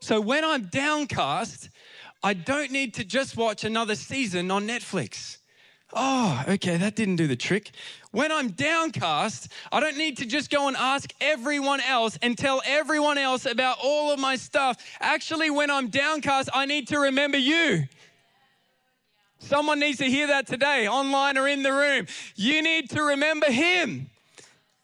So 0.00 0.20
when 0.20 0.44
I'm 0.44 0.64
downcast, 0.64 1.70
I 2.22 2.34
don't 2.34 2.70
need 2.70 2.94
to 2.94 3.04
just 3.04 3.36
watch 3.36 3.64
another 3.64 3.94
season 3.94 4.50
on 4.50 4.66
Netflix. 4.66 5.38
Oh, 5.92 6.44
okay, 6.46 6.76
that 6.76 6.94
didn't 6.94 7.16
do 7.16 7.26
the 7.26 7.36
trick. 7.36 7.72
When 8.12 8.30
I'm 8.30 8.50
downcast, 8.50 9.48
I 9.72 9.80
don't 9.80 9.96
need 9.96 10.18
to 10.18 10.26
just 10.26 10.50
go 10.50 10.68
and 10.68 10.76
ask 10.76 11.12
everyone 11.20 11.80
else 11.80 12.18
and 12.22 12.38
tell 12.38 12.62
everyone 12.64 13.18
else 13.18 13.44
about 13.46 13.78
all 13.82 14.12
of 14.12 14.20
my 14.20 14.36
stuff. 14.36 14.76
Actually, 15.00 15.50
when 15.50 15.70
I'm 15.70 15.88
downcast, 15.88 16.48
I 16.54 16.66
need 16.66 16.88
to 16.88 16.98
remember 16.98 17.38
you. 17.38 17.88
Someone 19.38 19.80
needs 19.80 19.98
to 19.98 20.04
hear 20.04 20.28
that 20.28 20.46
today, 20.46 20.86
online 20.86 21.38
or 21.38 21.48
in 21.48 21.62
the 21.62 21.72
room. 21.72 22.06
You 22.36 22.62
need 22.62 22.90
to 22.90 23.02
remember 23.02 23.50
Him. 23.50 24.10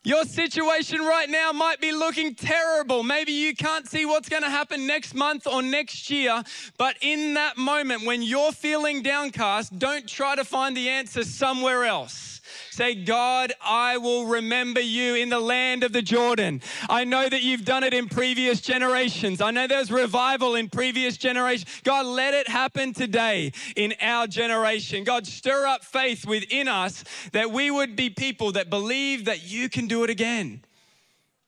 Your 0.06 0.22
situation 0.24 1.00
right 1.00 1.28
now 1.28 1.50
might 1.50 1.80
be 1.80 1.90
looking 1.90 2.36
terrible. 2.36 3.02
Maybe 3.02 3.32
you 3.32 3.56
can't 3.56 3.88
see 3.88 4.04
what's 4.06 4.28
going 4.28 4.44
to 4.44 4.48
happen 4.48 4.86
next 4.86 5.16
month 5.16 5.48
or 5.48 5.62
next 5.62 6.10
year. 6.10 6.44
But 6.78 6.94
in 7.00 7.34
that 7.34 7.58
moment, 7.58 8.06
when 8.06 8.22
you're 8.22 8.52
feeling 8.52 9.02
downcast, 9.02 9.76
don't 9.80 10.08
try 10.08 10.36
to 10.36 10.44
find 10.44 10.76
the 10.76 10.88
answer 10.90 11.24
somewhere 11.24 11.86
else. 11.86 12.35
Say, 12.76 12.94
God, 12.94 13.54
I 13.64 13.96
will 13.96 14.26
remember 14.26 14.82
you 14.82 15.14
in 15.14 15.30
the 15.30 15.40
land 15.40 15.82
of 15.82 15.94
the 15.94 16.02
Jordan. 16.02 16.60
I 16.90 17.04
know 17.04 17.26
that 17.26 17.42
you've 17.42 17.64
done 17.64 17.84
it 17.84 17.94
in 17.94 18.06
previous 18.06 18.60
generations. 18.60 19.40
I 19.40 19.50
know 19.50 19.66
there's 19.66 19.90
revival 19.90 20.56
in 20.56 20.68
previous 20.68 21.16
generations. 21.16 21.80
God, 21.84 22.04
let 22.04 22.34
it 22.34 22.46
happen 22.46 22.92
today 22.92 23.52
in 23.76 23.94
our 24.02 24.26
generation. 24.26 25.04
God, 25.04 25.26
stir 25.26 25.66
up 25.66 25.84
faith 25.86 26.26
within 26.26 26.68
us 26.68 27.02
that 27.32 27.50
we 27.50 27.70
would 27.70 27.96
be 27.96 28.10
people 28.10 28.52
that 28.52 28.68
believe 28.68 29.24
that 29.24 29.42
you 29.42 29.70
can 29.70 29.86
do 29.86 30.04
it 30.04 30.10
again. 30.10 30.62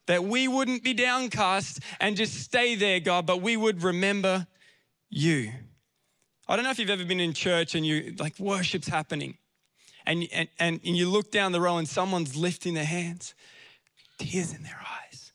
That 0.06 0.24
we 0.24 0.48
wouldn't 0.48 0.82
be 0.82 0.94
downcast 0.94 1.80
and 2.00 2.16
just 2.16 2.36
stay 2.36 2.74
there, 2.74 3.00
God, 3.00 3.26
but 3.26 3.42
we 3.42 3.54
would 3.54 3.82
remember 3.82 4.46
you. 5.10 5.52
I 6.48 6.56
don't 6.56 6.64
know 6.64 6.70
if 6.70 6.78
you've 6.78 6.88
ever 6.88 7.04
been 7.04 7.20
in 7.20 7.34
church 7.34 7.74
and 7.74 7.84
you 7.84 8.14
like 8.18 8.38
worship's 8.38 8.88
happening 8.88 9.36
and, 10.08 10.26
and, 10.58 10.80
and 10.82 10.96
you 10.96 11.08
look 11.08 11.30
down 11.30 11.52
the 11.52 11.60
row 11.60 11.76
and 11.76 11.86
someone's 11.86 12.34
lifting 12.34 12.72
their 12.72 12.84
hands, 12.84 13.34
tears 14.18 14.54
in 14.54 14.62
their 14.62 14.80
eyes. 14.80 15.32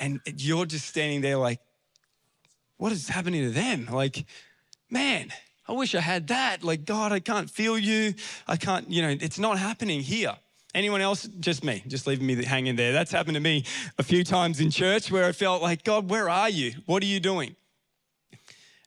And 0.00 0.20
you're 0.36 0.66
just 0.66 0.86
standing 0.86 1.20
there 1.20 1.36
like, 1.36 1.60
what 2.78 2.90
is 2.90 3.08
happening 3.08 3.44
to 3.44 3.50
them? 3.50 3.86
Like, 3.90 4.26
man, 4.90 5.32
I 5.68 5.72
wish 5.72 5.94
I 5.94 6.00
had 6.00 6.26
that. 6.28 6.64
Like, 6.64 6.84
God, 6.84 7.12
I 7.12 7.20
can't 7.20 7.48
feel 7.48 7.78
you. 7.78 8.14
I 8.48 8.56
can't, 8.56 8.90
you 8.90 9.02
know, 9.02 9.10
it's 9.10 9.38
not 9.38 9.58
happening 9.58 10.00
here. 10.00 10.34
Anyone 10.74 11.00
else? 11.00 11.28
Just 11.38 11.62
me, 11.62 11.84
just 11.86 12.06
leaving 12.06 12.26
me 12.26 12.42
hanging 12.42 12.76
there. 12.76 12.92
That's 12.92 13.12
happened 13.12 13.34
to 13.34 13.40
me 13.40 13.64
a 13.98 14.02
few 14.02 14.24
times 14.24 14.60
in 14.60 14.70
church 14.70 15.12
where 15.12 15.26
I 15.26 15.32
felt 15.32 15.62
like, 15.62 15.84
God, 15.84 16.10
where 16.10 16.28
are 16.28 16.48
you? 16.48 16.72
What 16.86 17.02
are 17.02 17.06
you 17.06 17.20
doing? 17.20 17.54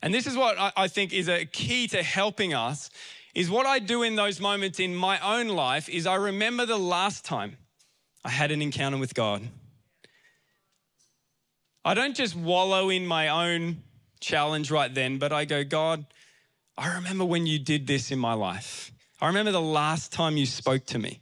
And 0.01 0.13
this 0.13 0.27
is 0.27 0.35
what 0.35 0.57
I 0.75 0.89
think 0.89 1.13
is 1.13 1.29
a 1.29 1.45
key 1.45 1.87
to 1.87 2.03
helping 2.03 2.53
us 2.53 2.89
is 3.33 3.49
what 3.49 3.65
I 3.65 3.79
do 3.79 4.03
in 4.03 4.15
those 4.15 4.39
moments 4.39 4.79
in 4.79 4.95
my 4.95 5.19
own 5.19 5.47
life 5.47 5.89
is 5.89 6.05
I 6.05 6.15
remember 6.15 6.65
the 6.65 6.77
last 6.77 7.25
time 7.25 7.57
I 8.23 8.29
had 8.29 8.51
an 8.51 8.61
encounter 8.61 8.97
with 8.97 9.13
God. 9.13 9.41
I 11.83 11.93
don't 11.93 12.15
just 12.15 12.35
wallow 12.35 12.89
in 12.89 13.05
my 13.05 13.27
own 13.27 13.83
challenge 14.21 14.71
right 14.71 14.93
then, 14.93 15.17
but 15.17 15.33
I 15.33 15.45
go, 15.45 15.63
God, 15.63 16.05
I 16.77 16.95
remember 16.95 17.25
when 17.25 17.45
you 17.45 17.59
did 17.59 17.87
this 17.87 18.11
in 18.11 18.19
my 18.19 18.33
life. 18.33 18.91
I 19.19 19.27
remember 19.27 19.51
the 19.51 19.61
last 19.61 20.11
time 20.11 20.37
you 20.37 20.45
spoke 20.45 20.85
to 20.87 20.99
me. 20.99 21.21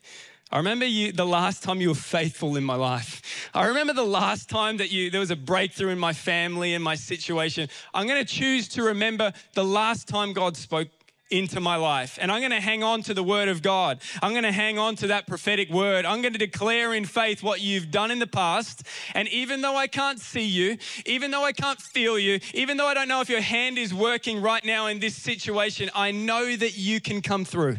I 0.51 0.57
remember 0.57 0.85
you 0.85 1.13
the 1.13 1.25
last 1.25 1.63
time 1.63 1.79
you 1.79 1.89
were 1.89 1.95
faithful 1.95 2.57
in 2.57 2.63
my 2.63 2.75
life. 2.75 3.49
I 3.53 3.67
remember 3.67 3.93
the 3.93 4.03
last 4.03 4.49
time 4.49 4.77
that 4.77 4.91
you 4.91 5.09
there 5.09 5.21
was 5.21 5.31
a 5.31 5.35
breakthrough 5.35 5.91
in 5.91 5.99
my 5.99 6.11
family 6.11 6.73
and 6.73 6.83
my 6.83 6.95
situation. 6.95 7.69
I'm 7.93 8.05
going 8.05 8.23
to 8.23 8.33
choose 8.33 8.67
to 8.69 8.83
remember 8.83 9.31
the 9.53 9.63
last 9.63 10.09
time 10.09 10.33
God 10.33 10.57
spoke 10.57 10.89
into 11.31 11.59
my 11.59 11.75
life. 11.75 12.19
And 12.21 12.31
I'm 12.31 12.41
going 12.41 12.51
to 12.51 12.59
hang 12.59 12.83
on 12.83 13.01
to 13.03 13.13
the 13.13 13.23
word 13.23 13.47
of 13.47 13.61
God. 13.61 14.01
I'm 14.21 14.31
going 14.31 14.43
to 14.43 14.51
hang 14.51 14.77
on 14.77 14.95
to 14.97 15.07
that 15.07 15.27
prophetic 15.27 15.69
word. 15.69 16.05
I'm 16.05 16.21
going 16.21 16.33
to 16.33 16.39
declare 16.39 16.93
in 16.93 17.05
faith 17.05 17.41
what 17.41 17.61
you've 17.61 17.89
done 17.89 18.11
in 18.11 18.19
the 18.19 18.27
past. 18.27 18.83
And 19.13 19.27
even 19.29 19.61
though 19.61 19.75
I 19.75 19.87
can't 19.87 20.19
see 20.19 20.45
you, 20.45 20.77
even 21.05 21.31
though 21.31 21.43
I 21.43 21.51
can't 21.53 21.79
feel 21.79 22.19
you, 22.19 22.39
even 22.53 22.77
though 22.77 22.87
I 22.87 22.93
don't 22.93 23.07
know 23.07 23.21
if 23.21 23.29
your 23.29 23.41
hand 23.41 23.77
is 23.77 23.93
working 23.93 24.41
right 24.41 24.63
now 24.63 24.87
in 24.87 24.99
this 24.99 25.15
situation, 25.15 25.89
I 25.95 26.11
know 26.11 26.55
that 26.55 26.77
you 26.77 26.99
can 26.99 27.21
come 27.21 27.45
through. 27.45 27.77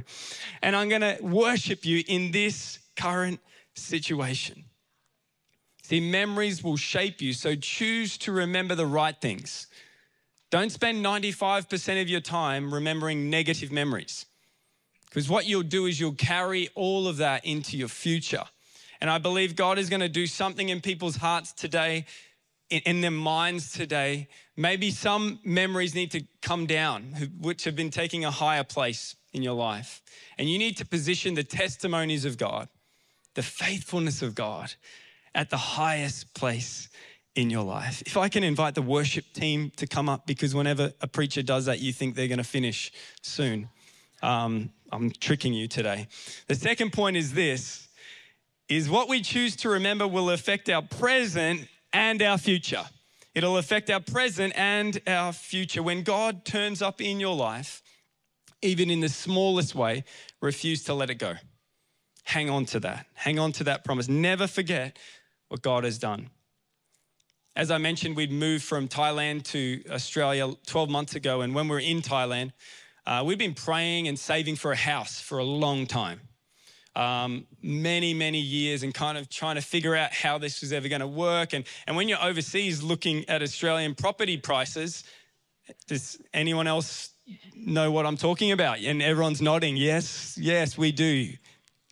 And 0.62 0.74
I'm 0.74 0.88
going 0.88 1.02
to 1.02 1.18
worship 1.20 1.84
you 1.84 2.02
in 2.06 2.32
this 2.32 2.78
current 2.96 3.40
situation. 3.74 4.64
See, 5.82 6.00
memories 6.00 6.62
will 6.62 6.76
shape 6.76 7.20
you, 7.20 7.32
so 7.32 7.54
choose 7.54 8.16
to 8.18 8.32
remember 8.32 8.74
the 8.74 8.86
right 8.86 9.20
things. 9.20 9.66
Don't 10.52 10.70
spend 10.70 11.02
95% 11.02 12.02
of 12.02 12.10
your 12.10 12.20
time 12.20 12.74
remembering 12.74 13.30
negative 13.30 13.72
memories. 13.72 14.26
Because 15.08 15.26
what 15.26 15.46
you'll 15.46 15.62
do 15.62 15.86
is 15.86 15.98
you'll 15.98 16.12
carry 16.12 16.68
all 16.74 17.08
of 17.08 17.16
that 17.16 17.46
into 17.46 17.78
your 17.78 17.88
future. 17.88 18.44
And 19.00 19.08
I 19.08 19.16
believe 19.16 19.56
God 19.56 19.78
is 19.78 19.88
going 19.88 20.00
to 20.00 20.10
do 20.10 20.26
something 20.26 20.68
in 20.68 20.82
people's 20.82 21.16
hearts 21.16 21.54
today, 21.54 22.04
in, 22.68 23.00
their 23.00 23.10
minds 23.10 23.72
today. 23.72 24.28
Maybe 24.54 24.90
some 24.90 25.40
memories 25.42 25.94
need 25.94 26.10
to 26.10 26.22
come 26.42 26.66
down, 26.66 27.32
which 27.40 27.64
have 27.64 27.74
been 27.74 27.90
taking 27.90 28.26
a 28.26 28.30
higher 28.30 28.64
place 28.64 29.16
in 29.32 29.42
your 29.42 29.54
life. 29.54 30.02
And 30.36 30.50
you 30.50 30.58
need 30.58 30.76
to 30.76 30.84
position 30.84 31.32
the 31.32 31.44
testimonies 31.44 32.26
of 32.26 32.36
God, 32.36 32.68
the 33.34 33.42
faithfulness 33.42 34.20
of 34.20 34.34
God 34.34 34.74
at 35.34 35.48
the 35.48 35.56
highest 35.56 36.34
place 36.34 36.90
in 37.34 37.50
your 37.50 37.64
life. 37.64 38.02
If 38.06 38.16
I 38.16 38.28
can 38.28 38.44
invite 38.44 38.74
the 38.74 38.82
worship 38.82 39.24
team 39.32 39.72
to 39.76 39.86
come 39.86 40.08
up, 40.08 40.26
because 40.26 40.54
whenever 40.54 40.92
a 41.00 41.06
preacher 41.06 41.42
does 41.42 41.66
that, 41.66 41.80
you 41.80 41.92
think 41.92 42.14
they're 42.14 42.28
going 42.28 42.38
to 42.38 42.44
finish 42.44 42.92
soon. 43.22 43.68
Um, 44.22 44.70
I'm 44.90 45.10
tricking 45.10 45.54
you 45.54 45.68
today. 45.68 46.08
The 46.48 46.54
second 46.54 46.92
point 46.92 47.16
is 47.16 47.32
this 47.32 47.88
is 48.68 48.88
what 48.88 49.08
we 49.08 49.20
choose 49.20 49.56
to 49.56 49.68
remember 49.68 50.06
will 50.06 50.30
affect 50.30 50.68
our 50.68 50.82
present 50.82 51.68
and 51.92 52.22
our 52.22 52.38
future. 52.38 52.84
It'll 53.34 53.56
affect 53.56 53.90
our 53.90 54.00
present 54.00 54.52
and 54.56 55.00
our 55.06 55.32
future. 55.32 55.82
When 55.82 56.02
God 56.02 56.44
turns 56.44 56.82
up 56.82 57.00
in 57.00 57.18
your 57.18 57.34
life, 57.34 57.82
even 58.60 58.90
in 58.90 59.00
the 59.00 59.08
smallest 59.08 59.74
way, 59.74 60.04
refuse 60.40 60.84
to 60.84 60.94
let 60.94 61.10
it 61.10 61.16
go. 61.16 61.34
Hang 62.24 62.50
on 62.50 62.66
to 62.66 62.80
that. 62.80 63.06
Hang 63.14 63.38
on 63.38 63.52
to 63.52 63.64
that 63.64 63.84
promise. 63.84 64.08
Never 64.08 64.46
forget 64.46 64.98
what 65.48 65.62
God 65.62 65.84
has 65.84 65.98
done. 65.98 66.30
As 67.54 67.70
I 67.70 67.76
mentioned, 67.76 68.16
we'd 68.16 68.32
moved 68.32 68.64
from 68.64 68.88
Thailand 68.88 69.44
to 69.44 69.82
Australia 69.90 70.54
12 70.66 70.88
months 70.88 71.14
ago. 71.14 71.42
And 71.42 71.54
when 71.54 71.68
we 71.68 71.72
were 71.72 71.80
in 71.80 72.00
Thailand, 72.00 72.52
uh, 73.06 73.22
we've 73.26 73.38
been 73.38 73.52
praying 73.52 74.08
and 74.08 74.18
saving 74.18 74.56
for 74.56 74.72
a 74.72 74.76
house 74.76 75.20
for 75.20 75.36
a 75.36 75.44
long 75.44 75.86
time. 75.86 76.20
Um, 76.96 77.46
many, 77.62 78.14
many 78.14 78.38
years 78.38 78.82
and 78.82 78.92
kind 78.94 79.18
of 79.18 79.28
trying 79.28 79.56
to 79.56 79.60
figure 79.60 79.94
out 79.94 80.12
how 80.14 80.38
this 80.38 80.62
was 80.62 80.72
ever 80.72 80.88
going 80.88 81.00
to 81.00 81.06
work. 81.06 81.52
And, 81.52 81.64
and 81.86 81.94
when 81.94 82.08
you're 82.08 82.22
overseas 82.22 82.82
looking 82.82 83.28
at 83.28 83.42
Australian 83.42 83.94
property 83.94 84.38
prices, 84.38 85.04
does 85.86 86.18
anyone 86.32 86.66
else 86.66 87.10
know 87.54 87.90
what 87.90 88.06
I'm 88.06 88.16
talking 88.16 88.52
about? 88.52 88.78
And 88.78 89.02
everyone's 89.02 89.42
nodding. 89.42 89.76
Yes, 89.76 90.38
yes, 90.40 90.78
we 90.78 90.90
do. 90.90 91.28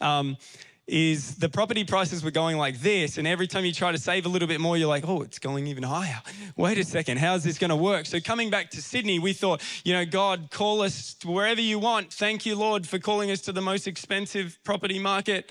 Um, 0.01 0.38
is 0.87 1.37
the 1.37 1.49
property 1.49 1.85
prices 1.85 2.25
were 2.25 2.31
going 2.31 2.57
like 2.57 2.81
this, 2.81 3.16
and 3.19 3.27
every 3.27 3.47
time 3.47 3.64
you 3.64 3.73
try 3.73 3.93
to 3.93 3.99
save 3.99 4.27
a 4.27 4.29
little 4.29 4.49
bit 4.49 4.61
more, 4.61 4.77
you're 4.77 4.88
like, 4.88 5.07
oh, 5.07 5.23
it's 5.23 5.38
going 5.38 5.66
even 5.66 5.85
higher. 5.85 6.21
Wait 6.57 6.79
a 6.79 6.85
second, 6.85 7.19
how's 7.19 7.45
this 7.45 7.59
going 7.59 7.71
to 7.71 7.77
work? 7.77 8.07
So, 8.07 8.21
coming 8.21 8.51
back 8.51 8.71
to 8.71 8.83
Sydney, 8.83 9.19
we 9.19 9.33
thought, 9.33 9.62
you 9.85 9.93
know, 9.93 10.05
God, 10.05 10.51
call 10.51 10.83
us 10.83 11.16
wherever 11.25 11.61
you 11.61 11.79
want. 11.79 12.12
Thank 12.12 12.45
you, 12.45 12.57
Lord, 12.57 12.87
for 12.87 12.99
calling 12.99 13.31
us 13.31 13.40
to 13.43 13.53
the 13.53 13.61
most 13.61 13.87
expensive 13.87 14.59
property 14.64 14.99
market 14.99 15.51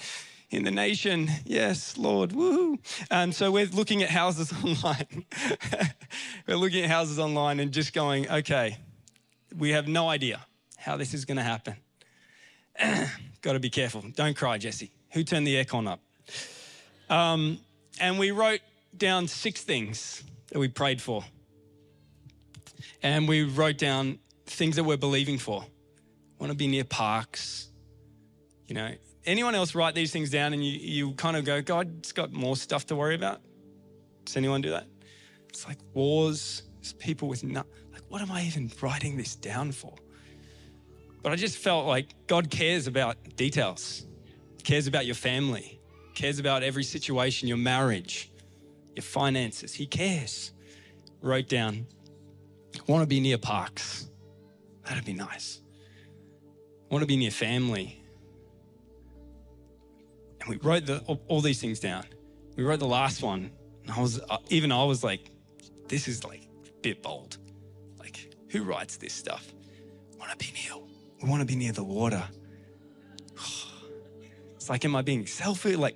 in 0.50 0.64
the 0.64 0.72
nation. 0.72 1.30
Yes, 1.46 1.98
Lord, 1.98 2.34
woo. 2.34 2.80
And 3.12 3.30
um, 3.30 3.32
so 3.32 3.52
we're 3.52 3.68
looking 3.68 4.04
at 4.04 4.10
houses 4.10 4.52
online. 4.64 5.26
we're 6.48 6.58
looking 6.58 6.84
at 6.84 6.90
houses 6.90 7.20
online 7.20 7.60
and 7.60 7.72
just 7.72 7.94
going, 7.94 8.30
okay, 8.30 8.78
we 9.56 9.72
have 9.72 9.88
no 9.88 10.10
idea 10.10 10.46
how 10.78 10.98
this 10.98 11.14
is 11.14 11.26
going 11.26 11.38
to 11.38 11.44
happen. 11.44 11.76
Got 13.42 13.54
to 13.54 13.60
be 13.60 13.70
careful. 13.70 14.04
Don't 14.16 14.36
cry, 14.36 14.58
Jesse. 14.58 14.92
Who 15.12 15.24
turned 15.24 15.48
the 15.48 15.56
aircon 15.56 15.88
up? 15.88 16.02
Um, 17.10 17.60
and 18.00 18.20
we 18.20 18.32
wrote 18.32 18.62
down 18.96 19.28
six 19.28 19.62
things 19.62 20.24
that 20.50 20.60
we 20.60 20.68
prayed 20.68 21.02
for. 21.02 21.24
And 23.02 23.28
we 23.28 23.44
wrote 23.44 23.78
down 23.78 24.20
things 24.46 24.76
that 24.76 24.84
we're 24.84 24.98
believing 24.98 25.38
for. 25.38 25.66
Want 26.38 26.52
to 26.52 26.58
be 26.58 26.68
near 26.68 26.84
parks. 26.84 27.70
You 28.68 28.76
know, 28.76 28.92
anyone 29.26 29.56
else 29.56 29.74
write 29.74 29.96
these 29.96 30.12
things 30.12 30.30
down 30.30 30.54
and 30.54 30.64
you, 30.64 30.72
you 30.72 31.14
kind 31.14 31.36
of 31.36 31.46
go, 31.46 31.62
God's 31.62 32.12
got 32.12 32.32
more 32.32 32.56
stuff 32.56 32.86
to 32.88 32.96
worry 32.96 33.16
about? 33.16 33.42
Does 34.26 34.38
anyone 34.38 34.62
do 34.62 34.70
that? 34.70 34.86
It's 35.50 35.68
like 35.68 35.80
wars, 35.94 36.64
it's 36.80 36.94
people 36.94 37.28
with 37.28 37.44
no, 37.44 37.64
like, 37.92 38.04
what 38.10 38.22
am 38.22 38.32
I 38.32 38.44
even 38.44 38.72
writing 38.82 39.18
this 39.18 39.36
down 39.36 39.72
for? 39.72 39.96
But 41.24 41.32
I 41.32 41.36
just 41.36 41.58
felt 41.58 41.88
like 41.88 42.14
God 42.28 42.50
cares 42.50 42.88
about 42.88 43.18
details 43.36 44.06
cares 44.64 44.88
about 44.88 45.06
your 45.06 45.16
family, 45.16 45.80
cares 46.14 46.40
about 46.40 46.64
every 46.64 46.84
situation, 46.84 47.48
your 47.48 47.58
marriage, 47.58 48.32
your 48.96 49.04
finances. 49.04 49.74
He 49.74 49.86
cares. 49.86 50.52
Wrote 51.22 51.50
down, 51.50 51.86
want 52.88 53.04
to 53.04 53.08
be 53.08 53.20
near 53.20 53.38
parks. 53.38 54.10
That'd 54.86 55.06
be 55.06 55.14
nice. 55.14 55.62
Want 56.90 57.02
to 57.02 57.08
be 57.08 57.18
near 57.18 57.32
family. 57.32 58.02
And 60.40 60.50
we 60.50 60.58
wrote 60.58 60.86
the, 60.86 61.00
all 61.28 61.42
these 61.42 61.60
things 61.60 61.80
down. 61.80 62.06
We 62.56 62.64
wrote 62.64 62.80
the 62.80 62.88
last 62.88 63.22
one. 63.22 63.52
And 63.84 63.92
I 63.92 64.02
was, 64.02 64.20
uh, 64.30 64.38
even 64.50 64.72
I 64.72 64.84
was 64.84 65.04
like, 65.04 65.30
this 65.88 66.08
is 66.08 66.24
like 66.24 66.48
a 66.68 66.72
bit 66.82 67.04
bold. 67.04 67.38
Like, 68.00 68.34
who 68.50 68.64
writes 68.64 68.98
this 68.98 69.14
stuff? 69.14 69.54
Want 70.18 70.32
to 70.32 70.38
be 70.38 70.52
near, 70.54 70.82
we 71.22 71.30
want 71.30 71.42
to 71.42 71.46
be 71.46 71.56
near 71.56 71.72
the 71.72 71.84
water 71.84 72.24
like, 74.70 74.86
am 74.86 74.96
I 74.96 75.02
being 75.02 75.26
selfish? 75.26 75.76
Like, 75.76 75.96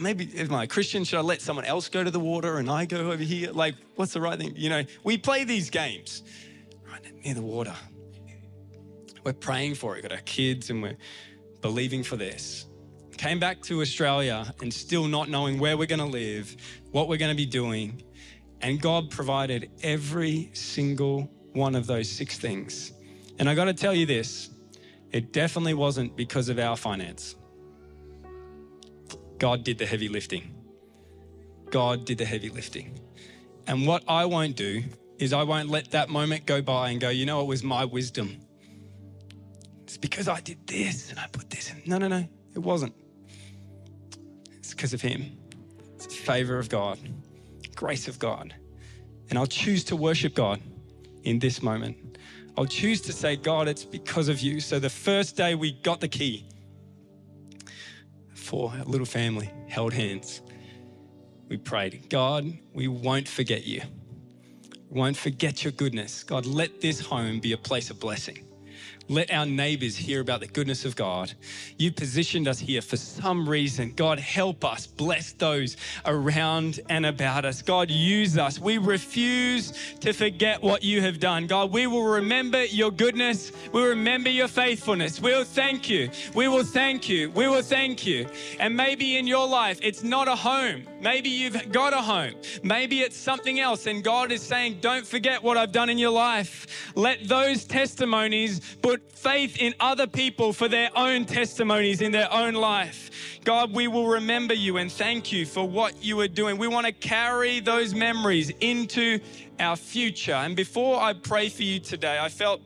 maybe 0.00 0.30
am 0.38 0.54
I 0.54 0.64
a 0.64 0.66
Christian? 0.66 1.04
Should 1.04 1.18
I 1.18 1.22
let 1.22 1.40
someone 1.40 1.64
else 1.64 1.88
go 1.88 2.02
to 2.02 2.10
the 2.10 2.20
water 2.20 2.58
and 2.58 2.70
I 2.70 2.86
go 2.86 3.10
over 3.10 3.22
here? 3.22 3.52
Like, 3.52 3.74
what's 3.96 4.12
the 4.12 4.20
right 4.20 4.38
thing? 4.38 4.54
You 4.56 4.70
know, 4.70 4.82
we 5.02 5.18
play 5.18 5.44
these 5.44 5.70
games 5.70 6.22
right 6.90 7.02
near 7.24 7.34
the 7.34 7.42
water. 7.42 7.74
We're 9.24 9.32
praying 9.32 9.74
for 9.76 9.92
it. 9.92 9.96
We've 9.96 10.10
got 10.10 10.12
our 10.12 10.24
kids 10.24 10.70
and 10.70 10.82
we're 10.82 10.96
believing 11.60 12.02
for 12.02 12.16
this. 12.16 12.66
Came 13.16 13.38
back 13.38 13.62
to 13.62 13.80
Australia 13.80 14.52
and 14.60 14.72
still 14.72 15.06
not 15.06 15.28
knowing 15.28 15.58
where 15.58 15.76
we're 15.76 15.86
going 15.86 16.00
to 16.00 16.04
live, 16.04 16.56
what 16.90 17.08
we're 17.08 17.16
going 17.16 17.30
to 17.30 17.36
be 17.36 17.46
doing. 17.46 18.02
And 18.60 18.80
God 18.80 19.10
provided 19.10 19.70
every 19.82 20.50
single 20.52 21.30
one 21.52 21.74
of 21.74 21.86
those 21.86 22.10
six 22.10 22.38
things. 22.38 22.92
And 23.38 23.48
I 23.48 23.54
got 23.54 23.64
to 23.66 23.74
tell 23.74 23.94
you 23.94 24.06
this 24.06 24.50
it 25.12 25.32
definitely 25.32 25.74
wasn't 25.74 26.16
because 26.16 26.48
of 26.48 26.58
our 26.58 26.76
finance. 26.76 27.36
God 29.44 29.62
did 29.62 29.76
the 29.76 29.84
heavy 29.84 30.08
lifting. 30.08 30.54
God 31.68 32.06
did 32.06 32.16
the 32.16 32.24
heavy 32.24 32.48
lifting. 32.48 32.98
And 33.66 33.86
what 33.86 34.02
I 34.08 34.24
won't 34.24 34.56
do 34.56 34.82
is 35.18 35.34
I 35.34 35.42
won't 35.42 35.68
let 35.68 35.90
that 35.90 36.08
moment 36.08 36.46
go 36.46 36.62
by 36.62 36.88
and 36.88 36.98
go, 36.98 37.10
you 37.10 37.26
know, 37.26 37.42
it 37.42 37.46
was 37.46 37.62
my 37.62 37.84
wisdom. 37.84 38.40
It's 39.82 39.98
because 39.98 40.28
I 40.28 40.40
did 40.40 40.66
this 40.66 41.10
and 41.10 41.18
I 41.18 41.26
put 41.26 41.50
this 41.50 41.70
in. 41.70 41.82
No, 41.84 41.98
no, 41.98 42.08
no, 42.08 42.26
it 42.54 42.58
wasn't. 42.58 42.94
It's 44.60 44.72
because 44.72 44.94
of 44.94 45.02
Him. 45.02 45.36
It's 45.96 46.06
the 46.06 46.14
favor 46.14 46.58
of 46.58 46.70
God, 46.70 46.98
grace 47.74 48.08
of 48.08 48.18
God. 48.18 48.54
And 49.28 49.38
I'll 49.38 49.46
choose 49.46 49.84
to 49.84 49.94
worship 49.94 50.34
God 50.34 50.58
in 51.24 51.38
this 51.38 51.62
moment. 51.62 52.16
I'll 52.56 52.64
choose 52.64 53.02
to 53.02 53.12
say, 53.12 53.36
God, 53.36 53.68
it's 53.68 53.84
because 53.84 54.28
of 54.30 54.40
you. 54.40 54.60
So 54.60 54.78
the 54.78 54.88
first 54.88 55.36
day 55.36 55.54
we 55.54 55.72
got 55.72 56.00
the 56.00 56.08
key, 56.08 56.46
for 58.44 58.72
a 58.78 58.84
little 58.84 59.06
family, 59.06 59.50
held 59.68 59.92
hands. 59.92 60.42
We 61.48 61.56
prayed, 61.56 62.08
God, 62.10 62.52
we 62.72 62.88
won't 62.88 63.28
forget 63.28 63.66
you. 63.66 63.82
We 64.90 65.00
won't 65.00 65.16
forget 65.16 65.64
your 65.64 65.72
goodness. 65.72 66.22
God, 66.22 66.46
let 66.46 66.80
this 66.80 67.00
home 67.00 67.40
be 67.40 67.52
a 67.52 67.58
place 67.58 67.90
of 67.90 67.98
blessing. 67.98 68.44
Let 69.08 69.30
our 69.30 69.44
neighbors 69.44 69.96
hear 69.96 70.20
about 70.20 70.40
the 70.40 70.46
goodness 70.46 70.86
of 70.86 70.96
God. 70.96 71.32
You 71.78 71.92
positioned 71.92 72.48
us 72.48 72.58
here 72.58 72.80
for 72.80 72.96
some 72.96 73.46
reason. 73.46 73.92
God, 73.94 74.18
help 74.18 74.64
us. 74.64 74.86
Bless 74.86 75.32
those 75.32 75.76
around 76.06 76.80
and 76.88 77.04
about 77.04 77.44
us. 77.44 77.60
God, 77.60 77.90
use 77.90 78.38
us. 78.38 78.58
We 78.58 78.78
refuse 78.78 79.72
to 80.00 80.12
forget 80.14 80.62
what 80.62 80.82
you 80.82 81.02
have 81.02 81.20
done. 81.20 81.46
God, 81.46 81.70
we 81.70 81.86
will 81.86 82.04
remember 82.04 82.64
your 82.64 82.90
goodness. 82.90 83.52
We 83.72 83.82
will 83.82 83.88
remember 83.90 84.30
your 84.30 84.48
faithfulness. 84.48 85.20
We 85.20 85.32
will 85.32 85.44
thank 85.44 85.90
you. 85.90 86.08
We 86.34 86.48
will 86.48 86.64
thank 86.64 87.08
you. 87.08 87.30
We 87.30 87.46
will 87.46 87.62
thank 87.62 88.06
you. 88.06 88.26
And 88.58 88.74
maybe 88.74 89.18
in 89.18 89.26
your 89.26 89.46
life, 89.46 89.78
it's 89.82 90.02
not 90.02 90.28
a 90.28 90.36
home. 90.36 90.84
Maybe 91.04 91.28
you've 91.28 91.70
got 91.70 91.92
a 91.92 92.00
home. 92.00 92.32
Maybe 92.62 93.02
it's 93.02 93.18
something 93.18 93.60
else. 93.60 93.84
And 93.84 94.02
God 94.02 94.32
is 94.32 94.40
saying, 94.40 94.78
don't 94.80 95.06
forget 95.06 95.42
what 95.42 95.58
I've 95.58 95.70
done 95.70 95.90
in 95.90 95.98
your 95.98 96.12
life. 96.12 96.66
Let 96.94 97.28
those 97.28 97.66
testimonies 97.66 98.78
put 98.80 99.12
faith 99.12 99.58
in 99.58 99.74
other 99.80 100.06
people 100.06 100.54
for 100.54 100.66
their 100.66 100.88
own 100.96 101.26
testimonies 101.26 102.00
in 102.00 102.10
their 102.10 102.32
own 102.32 102.54
life. 102.54 103.10
God, 103.44 103.74
we 103.74 103.86
will 103.86 104.06
remember 104.06 104.54
you 104.54 104.78
and 104.78 104.90
thank 104.90 105.30
you 105.30 105.44
for 105.44 105.68
what 105.68 106.02
you 106.02 106.18
are 106.20 106.28
doing. 106.28 106.56
We 106.56 106.68
want 106.68 106.86
to 106.86 106.92
carry 106.92 107.60
those 107.60 107.94
memories 107.94 108.50
into 108.60 109.20
our 109.60 109.76
future. 109.76 110.32
And 110.32 110.56
before 110.56 111.02
I 111.02 111.12
pray 111.12 111.50
for 111.50 111.64
you 111.64 111.80
today, 111.80 112.18
I 112.18 112.30
felt 112.30 112.62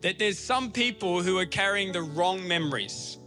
that 0.00 0.18
there's 0.18 0.40
some 0.40 0.72
people 0.72 1.22
who 1.22 1.38
are 1.38 1.46
carrying 1.46 1.92
the 1.92 2.02
wrong 2.02 2.48
memories. 2.48 3.18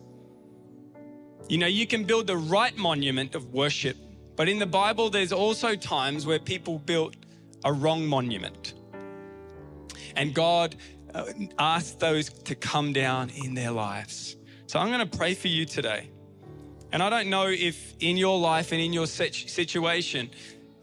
You 1.48 1.58
know, 1.58 1.68
you 1.68 1.88
can 1.88 2.04
build 2.04 2.28
the 2.28 2.36
right 2.36 2.76
monument 2.76 3.34
of 3.34 3.54
worship 3.54 3.96
But 4.40 4.48
in 4.48 4.58
the 4.58 4.66
Bible, 4.66 5.10
there's 5.10 5.34
also 5.34 5.76
times 5.76 6.26
where 6.26 6.40
people 6.40 6.80
built 6.80 7.14
a 7.66 7.74
wrong 7.74 8.06
monument. 8.08 8.74
And 10.16 10.34
God 10.34 10.78
uh, 11.14 11.26
asked 11.60 12.00
those 12.00 12.30
to 12.30 12.56
come 12.56 12.94
down 12.94 13.32
in 13.32 13.54
their 13.54 13.72
lives. 13.72 14.38
So 14.68 14.80
I'm 14.80 14.88
going 14.88 15.06
to 15.06 15.18
pray 15.18 15.34
for 15.34 15.50
you 15.50 15.66
today. 15.66 16.10
And 16.94 17.04
I 17.04 17.10
don't 17.10 17.30
know 17.30 17.48
if 17.50 17.96
in 18.00 18.16
your 18.16 18.40
life 18.40 18.72
and 18.72 18.80
in 18.80 18.94
your 18.94 19.08
situation 19.08 20.30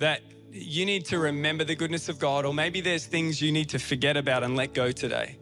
that 0.01 0.21
you 0.53 0.85
need 0.85 1.07
to 1.07 1.19
remember 1.19 1.65
the 1.65 1.77
goodness 1.77 2.11
of 2.11 2.19
God, 2.19 2.45
or 2.45 2.53
maybe 2.53 2.83
there's 2.83 3.07
things 3.07 3.41
you 3.41 3.53
need 3.53 3.71
to 3.71 3.79
forget 3.79 4.19
about 4.19 4.43
and 4.43 4.55
let 4.55 4.75
go 4.75 4.93
today. 4.93 5.39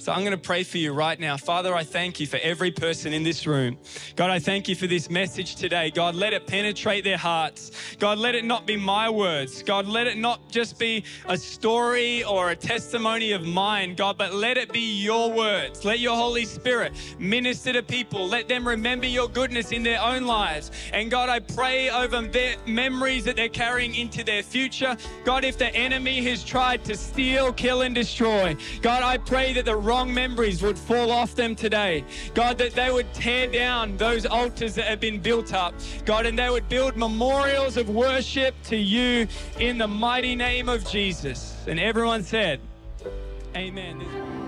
So 0.00 0.12
I'm 0.12 0.20
going 0.20 0.30
to 0.30 0.38
pray 0.38 0.62
for 0.62 0.78
you 0.78 0.94
right 0.94 1.20
now. 1.20 1.36
Father, 1.36 1.74
I 1.74 1.84
thank 1.84 2.20
you 2.20 2.26
for 2.26 2.38
every 2.42 2.70
person 2.70 3.12
in 3.12 3.22
this 3.22 3.46
room. 3.46 3.76
God, 4.16 4.30
I 4.30 4.38
thank 4.38 4.66
you 4.66 4.74
for 4.74 4.86
this 4.86 5.10
message 5.10 5.56
today. 5.56 5.90
God, 5.90 6.14
let 6.14 6.32
it 6.32 6.46
penetrate 6.46 7.04
their 7.04 7.18
hearts. 7.18 7.70
God, 7.98 8.16
let 8.16 8.34
it 8.34 8.46
not 8.46 8.66
be 8.66 8.78
my 8.78 9.10
words. 9.10 9.62
God, 9.62 9.86
let 9.86 10.06
it 10.06 10.16
not 10.16 10.48
just 10.48 10.78
be 10.78 11.04
a 11.26 11.36
story 11.36 12.24
or 12.24 12.50
a 12.50 12.56
testimony 12.56 13.32
of 13.32 13.44
mine, 13.44 13.94
God, 13.94 14.16
but 14.16 14.32
let 14.32 14.56
it 14.56 14.72
be 14.72 15.02
your 15.02 15.30
words. 15.30 15.84
Let 15.84 15.98
your 15.98 16.16
Holy 16.16 16.46
Spirit 16.46 16.94
minister 17.18 17.74
to 17.74 17.82
people. 17.82 18.26
Let 18.26 18.48
them 18.48 18.66
remember 18.66 19.06
your 19.06 19.28
goodness 19.28 19.70
in 19.70 19.82
their 19.82 20.00
own 20.00 20.24
lives. 20.24 20.70
And 20.94 21.10
God, 21.10 21.28
I 21.28 21.40
pray 21.40 21.90
over 21.90 22.22
their 22.22 22.56
memories 22.66 23.24
that 23.24 23.36
they're 23.36 23.50
carrying 23.50 23.94
into 23.94 24.24
their 24.24 24.42
future. 24.42 24.96
God, 25.26 25.44
if 25.44 25.58
the 25.58 25.68
enemy 25.74 26.22
has 26.22 26.42
tried 26.42 26.86
to 26.86 26.96
steal, 26.96 27.52
kill, 27.52 27.82
and 27.82 27.94
destroy, 27.94 28.56
God, 28.80 29.02
I 29.02 29.18
pray 29.18 29.52
that 29.52 29.66
the 29.66 29.76
wrong 29.90 30.14
memories 30.14 30.62
would 30.62 30.78
fall 30.78 31.10
off 31.10 31.34
them 31.34 31.56
today. 31.56 32.04
God, 32.32 32.58
that 32.58 32.74
they 32.74 32.92
would 32.92 33.12
tear 33.12 33.48
down 33.48 33.96
those 33.96 34.24
altars 34.24 34.76
that 34.76 34.84
have 34.84 35.00
been 35.00 35.18
built 35.18 35.52
up. 35.52 35.74
God, 36.04 36.26
and 36.26 36.38
they 36.38 36.48
would 36.48 36.68
build 36.68 36.96
memorials 36.96 37.76
of 37.76 37.88
worship 37.90 38.54
to 38.66 38.76
you 38.76 39.26
in 39.58 39.78
the 39.78 39.88
mighty 39.88 40.36
name 40.36 40.68
of 40.68 40.88
Jesus. 40.88 41.56
And 41.66 41.80
everyone 41.80 42.22
said, 42.22 42.60
Amen. 43.56 44.39